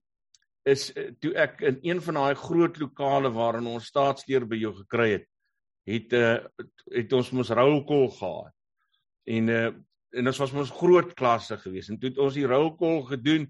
is 0.68 0.90
toe 1.22 1.34
ek 1.40 1.62
in 1.66 1.78
een 1.86 2.02
van 2.04 2.20
daai 2.20 2.36
groot 2.40 2.80
lokale 2.82 3.32
waarin 3.34 3.68
ons 3.72 3.88
staatsleer 3.92 4.46
by 4.50 4.60
jou 4.60 4.74
gekry 4.82 5.12
het, 5.14 5.28
het 5.90 6.16
uh, 6.18 6.36
het 6.94 7.14
ons 7.14 7.32
mos 7.38 7.52
roulkol 7.56 8.10
gehad. 8.18 8.56
En 9.30 9.54
uh, 9.54 9.70
en 10.10 10.28
ons 10.32 10.42
was 10.42 10.54
mos 10.58 10.74
groot 10.74 11.14
klasse 11.14 11.58
gewees 11.62 11.90
en 11.90 12.00
toe 12.02 12.10
het 12.10 12.20
ons 12.22 12.34
die 12.34 12.48
roulkol 12.50 13.04
gedoen. 13.12 13.48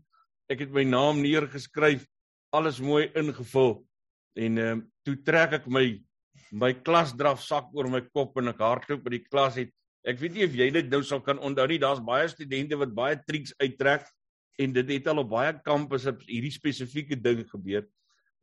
Ek 0.52 0.66
het 0.66 0.72
my 0.74 0.84
naam 0.84 1.22
neergeskryf, 1.24 2.04
alles 2.52 2.82
mooi 2.84 3.08
ingevul 3.18 3.80
en 4.40 4.58
uh, 4.58 4.76
toe 5.06 5.18
trek 5.26 5.60
ek 5.60 5.68
my 5.72 5.88
my 6.56 6.72
klasdraf 6.74 7.42
sak 7.44 7.70
oor 7.78 7.90
my 7.92 8.02
kop 8.10 8.38
en 8.42 8.52
ek 8.52 8.62
hardloop 8.64 9.04
by 9.06 9.18
die 9.18 9.26
klas 9.26 9.58
het. 9.60 9.74
Ek 10.08 10.18
weet 10.22 10.34
nie 10.34 10.46
of 10.48 10.56
jy 10.56 10.70
dit 10.74 10.88
nou 10.90 11.02
sal 11.06 11.22
kan 11.22 11.40
onthou 11.44 11.68
nie. 11.70 11.82
Daar's 11.82 12.02
baie 12.02 12.30
studente 12.32 12.78
wat 12.80 12.96
baie 12.96 13.20
triks 13.28 13.54
uittrek 13.60 14.08
en 14.60 14.74
dit 14.76 14.92
het 14.96 15.08
al 15.08 15.24
op 15.24 15.32
baie 15.32 15.54
kampusse 15.64 16.14
hierdie 16.28 16.54
spesifieke 16.54 17.18
ding 17.20 17.46
gebeur. 17.50 17.86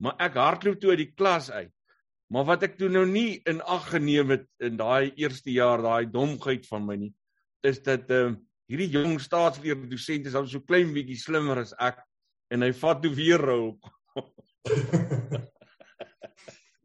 Maar 0.01 0.17
ek 0.29 0.39
hardloop 0.41 0.81
toe 0.81 0.95
uit 0.95 1.03
die 1.05 1.13
klas 1.13 1.51
uit. 1.51 1.73
Maar 2.33 2.47
wat 2.49 2.65
ek 2.67 2.75
toe 2.81 2.89
nou 2.91 3.05
nie 3.07 3.39
in 3.47 3.61
ag 3.63 3.91
geneem 3.93 4.33
het 4.35 4.47
in 4.65 4.79
daai 4.81 5.13
eerste 5.15 5.53
jaar, 5.55 5.83
daai 5.85 6.11
domheid 6.11 6.67
van 6.67 6.87
my 6.89 6.97
nie, 7.07 7.13
is 7.67 7.83
dat 7.85 8.11
ehm 8.11 8.35
uh, 8.35 8.43
hierdie 8.67 8.91
jong 8.91 9.21
staatsleer 9.23 9.79
dosent 9.87 10.27
is 10.27 10.35
al 10.35 10.49
so 10.51 10.59
klein 10.67 10.89
bietjie 10.91 11.21
slimmer 11.21 11.61
as 11.61 11.71
ek 11.79 12.01
en 12.51 12.65
hy 12.67 12.73
vat 12.75 12.99
toe 13.03 13.13
weer 13.15 13.39
rou. 13.39 13.77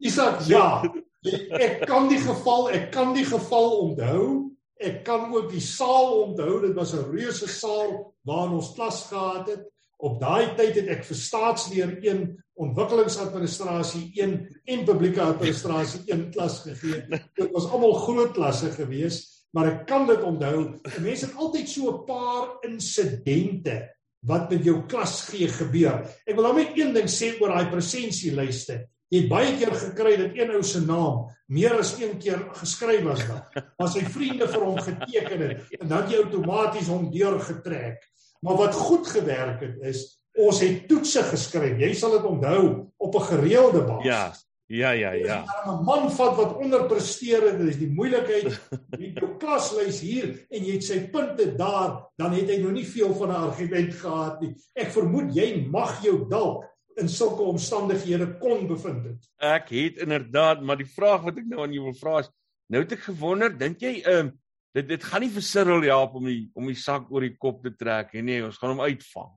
Isak, 0.06 0.44
ja. 0.46 0.82
Ek 1.66 1.82
kan 1.86 2.08
die 2.10 2.18
geval, 2.18 2.68
ek 2.74 2.88
kan 2.94 3.12
die 3.14 3.26
geval 3.26 3.68
onthou. 3.78 4.51
Ek 4.82 5.04
kan 5.06 5.28
ook 5.34 5.50
die 5.50 5.62
saal 5.62 6.22
onthou. 6.26 6.60
Dit 6.66 6.74
was 6.74 6.94
'n 6.94 7.10
reuse 7.10 7.48
saal 7.48 8.14
waarin 8.24 8.58
ons 8.58 8.74
klas 8.74 9.06
gehad 9.08 9.48
het. 9.48 9.68
Op 9.98 10.20
daai 10.20 10.54
tyd 10.56 10.74
het 10.74 10.88
ek 10.88 11.04
vir 11.04 11.16
staatsleer 11.16 11.98
1, 12.02 12.44
ontwikkelingsadministrasie 12.54 14.10
1 14.14 14.62
en 14.64 14.84
publieke 14.84 15.20
administrasie 15.20 16.02
1 16.06 16.30
klas 16.30 16.62
gegee. 16.66 17.06
Dit 17.34 17.52
was 17.52 17.70
almal 17.70 17.94
groot 17.94 18.32
klasse 18.32 18.70
geweest 18.70 19.42
maar 19.52 19.68
ek 19.68 19.82
kan 19.88 20.06
dit 20.08 20.22
onthou. 20.24 20.62
Mense 21.04 21.28
het 21.28 21.36
altyd 21.36 21.68
so 21.68 21.92
'n 21.92 22.04
paar 22.08 22.56
insidente 22.64 23.94
wat 24.26 24.50
met 24.50 24.64
jou 24.64 24.86
klas 24.86 25.28
gee 25.28 25.48
gebeur. 25.48 26.06
Ek 26.26 26.34
wil 26.34 26.44
nou 26.44 26.54
net 26.56 26.78
een 26.78 26.94
ding 26.94 27.08
sê 27.08 27.40
oor 27.40 27.48
daai 27.48 27.70
presensielyste. 27.70 28.88
Jy 29.12 29.20
het 29.20 29.28
baie 29.28 29.50
keer 29.60 29.74
gekry 29.76 30.14
dat 30.16 30.38
een 30.38 30.54
ou 30.56 30.62
se 30.64 30.80
naam 30.80 31.26
meer 31.52 31.74
as 31.76 31.92
een 32.00 32.14
keer 32.16 32.46
geskryf 32.56 33.02
was 33.04 33.26
daar. 33.28 33.64
Maar 33.76 33.90
sy 33.92 34.04
vriende 34.08 34.48
vir 34.48 34.64
hom 34.64 34.78
geteken 34.80 35.42
het 35.44 35.74
en 35.82 35.90
dan 35.90 36.08
jy 36.08 36.22
outomaties 36.22 36.88
hom 36.88 37.10
deurgetrek. 37.12 38.00
Maar 38.40 38.56
wat 38.62 38.78
goed 38.88 39.10
gewerk 39.12 39.60
het 39.66 39.84
is 39.92 40.06
ons 40.32 40.62
het 40.64 40.86
toetse 40.88 41.26
geskryf. 41.28 41.76
Jy 41.76 41.92
sal 41.92 42.16
dit 42.16 42.30
onthou 42.30 42.62
op 42.96 43.20
'n 43.20 43.28
gereelde 43.28 43.84
basis. 43.84 44.08
Ja. 44.08 44.32
Ja 44.72 44.90
ja 44.90 45.12
ja. 45.12 45.44
'n 45.66 45.84
man 45.84 46.10
vat 46.10 46.36
wat 46.36 46.56
onderpresteer 46.56 47.42
het, 47.42 47.58
dis 47.58 47.76
die 47.76 47.92
moeilikheid. 47.92 48.48
Jy 48.96 49.10
het 49.10 49.18
jou 49.20 49.36
klaslys 49.36 50.00
hier 50.00 50.46
en 50.48 50.64
jy 50.64 50.78
het 50.78 50.84
sy 50.84 50.98
punte 51.12 51.50
daar, 51.56 52.08
dan 52.16 52.32
het 52.32 52.48
hy 52.48 52.56
nog 52.62 52.72
nie 52.72 52.86
veel 52.86 53.12
van 53.14 53.28
'n 53.28 53.44
argument 53.52 53.94
gehad 53.94 54.40
nie. 54.40 54.54
Ek 54.72 54.88
vermoed 54.88 55.34
jy 55.34 55.68
mag 55.68 56.00
jou 56.02 56.24
dalk 56.28 56.64
in 57.00 57.08
sulke 57.08 57.42
omstandighede 57.42 58.38
kon 58.38 58.66
bevind 58.66 59.04
het. 59.04 59.26
Ek 59.38 59.68
het 59.72 60.02
inderdaad, 60.04 60.62
maar 60.62 60.76
die 60.76 60.88
vraag 60.88 61.22
wat 61.26 61.38
ek 61.40 61.48
nou 61.48 61.62
aan 61.64 61.72
jou 61.72 61.84
wil 61.88 61.98
vra 61.98 62.18
is, 62.20 62.30
nou 62.72 62.82
het 62.82 62.92
ek 62.92 63.06
gewonder, 63.10 63.52
dink 63.58 63.80
jy 63.80 64.00
ehm 64.02 64.32
uh, 64.32 64.38
dit 64.72 64.88
dit 64.88 65.04
gaan 65.04 65.20
nie 65.20 65.32
vir 65.32 65.44
Cyril 65.44 65.84
help 65.84 66.14
om 66.16 66.26
die 66.30 66.46
om 66.56 66.68
die 66.70 66.78
sak 66.78 67.10
oor 67.12 67.24
die 67.26 67.36
kop 67.36 67.62
te 67.64 67.74
trek 67.76 68.14
nie. 68.16 68.24
Nee, 68.30 68.44
ons 68.46 68.56
gaan 68.60 68.72
hom 68.72 68.84
uitvang 68.86 69.30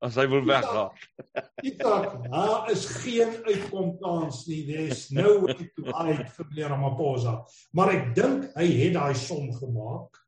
as 0.00 0.16
hy 0.18 0.24
wil 0.30 0.44
weggaan. 0.46 0.94
Isak, 1.66 2.12
daar 2.32 2.70
is 2.72 2.84
geen 3.02 3.34
uitkomkans 3.44 4.44
nie. 4.46 4.62
There's 4.68 5.08
no 5.10 5.40
way 5.44 5.68
to 5.76 5.88
hide 5.90 6.28
from 6.32 6.52
Leon 6.54 6.72
Ramaphosa. 6.72 7.40
Maar 7.74 7.94
ek 7.96 8.12
dink 8.16 8.46
hy 8.56 8.68
het 8.84 8.94
daai 8.96 9.16
som 9.18 9.50
gemaak 9.58 10.20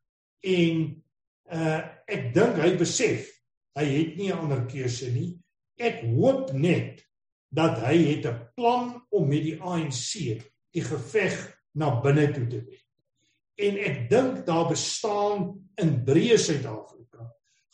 en 0.46 0.88
uh 1.50 1.78
ek 2.10 2.32
dink 2.34 2.58
hy 2.62 2.74
besef 2.78 3.30
hy 3.78 3.86
het 3.86 4.16
nie 4.18 4.30
'n 4.30 4.38
ander 4.44 4.66
keuse 4.68 5.08
nie. 5.14 5.38
Ek 5.80 6.02
hoop 6.04 6.52
net 6.52 7.00
dat 7.50 7.80
hy 7.82 7.96
het 8.12 8.26
'n 8.28 8.52
plan 8.54 9.02
om 9.10 9.28
met 9.28 9.42
die 9.42 9.58
ANC 9.60 10.38
die 10.70 10.84
geveg 10.84 11.36
na 11.74 12.00
binne 12.00 12.30
toe 12.32 12.46
te 12.46 12.60
wen. 12.60 12.84
En 13.56 13.76
ek 13.76 14.10
dink 14.10 14.46
daar 14.46 14.68
bestaan 14.68 15.70
in 15.76 16.04
breë 16.04 16.38
Suid-Afrika 16.38 17.32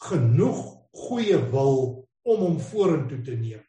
genoeg 0.09 0.61
goeie 0.93 1.39
wil 1.51 2.09
om 2.23 2.41
hom 2.41 2.59
vorentoe 2.61 3.21
te 3.23 3.37
neem 3.37 3.65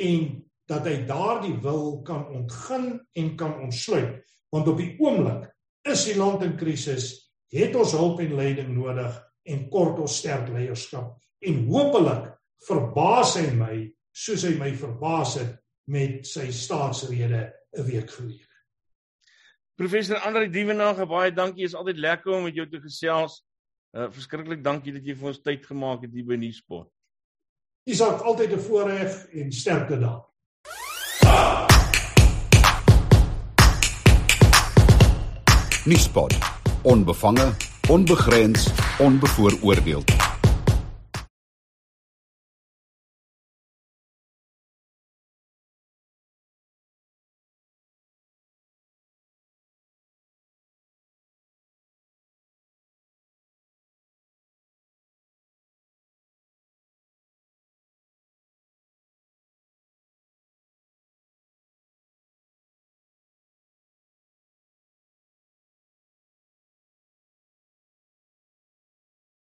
en 0.00 0.26
dat 0.70 0.86
hy 0.86 0.96
daardie 1.06 1.56
wil 1.62 2.00
kan 2.06 2.26
ontgin 2.34 2.92
en 3.18 3.32
kan 3.36 3.56
ontsluit 3.66 4.20
want 4.54 4.68
op 4.70 4.78
die 4.80 4.94
oomblik 5.02 5.48
is 5.90 6.06
die 6.08 6.16
land 6.18 6.44
in 6.46 6.56
krisis 6.60 7.12
het 7.54 7.74
ons 7.78 7.94
hulp 7.98 8.22
en 8.22 8.36
leiding 8.38 8.72
nodig 8.74 9.16
en 9.50 9.64
kort 9.72 9.98
ons 10.02 10.18
sterk 10.22 10.50
leierskap 10.52 11.16
en 11.46 11.64
hopelik 11.70 12.30
verbaas 12.68 13.36
hy 13.36 13.50
my 13.56 13.76
soos 14.12 14.44
hy 14.44 14.54
my 14.58 14.72
verbaas 14.76 15.34
het 15.40 15.56
met 15.86 16.26
sy 16.26 16.50
staatsrede 16.50 17.52
'n 17.76 17.84
week 17.84 18.10
gelede 18.10 18.48
Professor 19.76 20.18
Andre 20.18 20.50
Dievenage 20.50 21.06
baie 21.06 21.32
dankie 21.32 21.64
is 21.64 21.74
altyd 21.74 21.96
lekker 21.96 22.32
om 22.32 22.44
met 22.44 22.54
jou 22.54 22.68
te 22.68 22.80
gesels 22.80 23.42
Uh 23.90 24.06
verskriklik 24.14 24.60
dankie 24.62 24.92
dat 24.94 25.02
jy 25.02 25.16
vir 25.18 25.28
ons 25.32 25.40
tyd 25.42 25.64
gemaak 25.66 26.04
het 26.06 26.12
hier 26.14 26.26
by 26.28 26.36
Nuuspot. 26.38 26.86
Isak, 27.90 28.22
altyd 28.22 28.52
'n 28.54 28.62
voorreg 28.62 29.26
en 29.34 29.50
sterkte 29.52 29.98
daar. 29.98 30.22
Nuuspot. 35.86 36.38
Onbevange, 36.82 37.56
onbegrens, 37.90 38.70
onbevooroordeeld. 39.00 40.29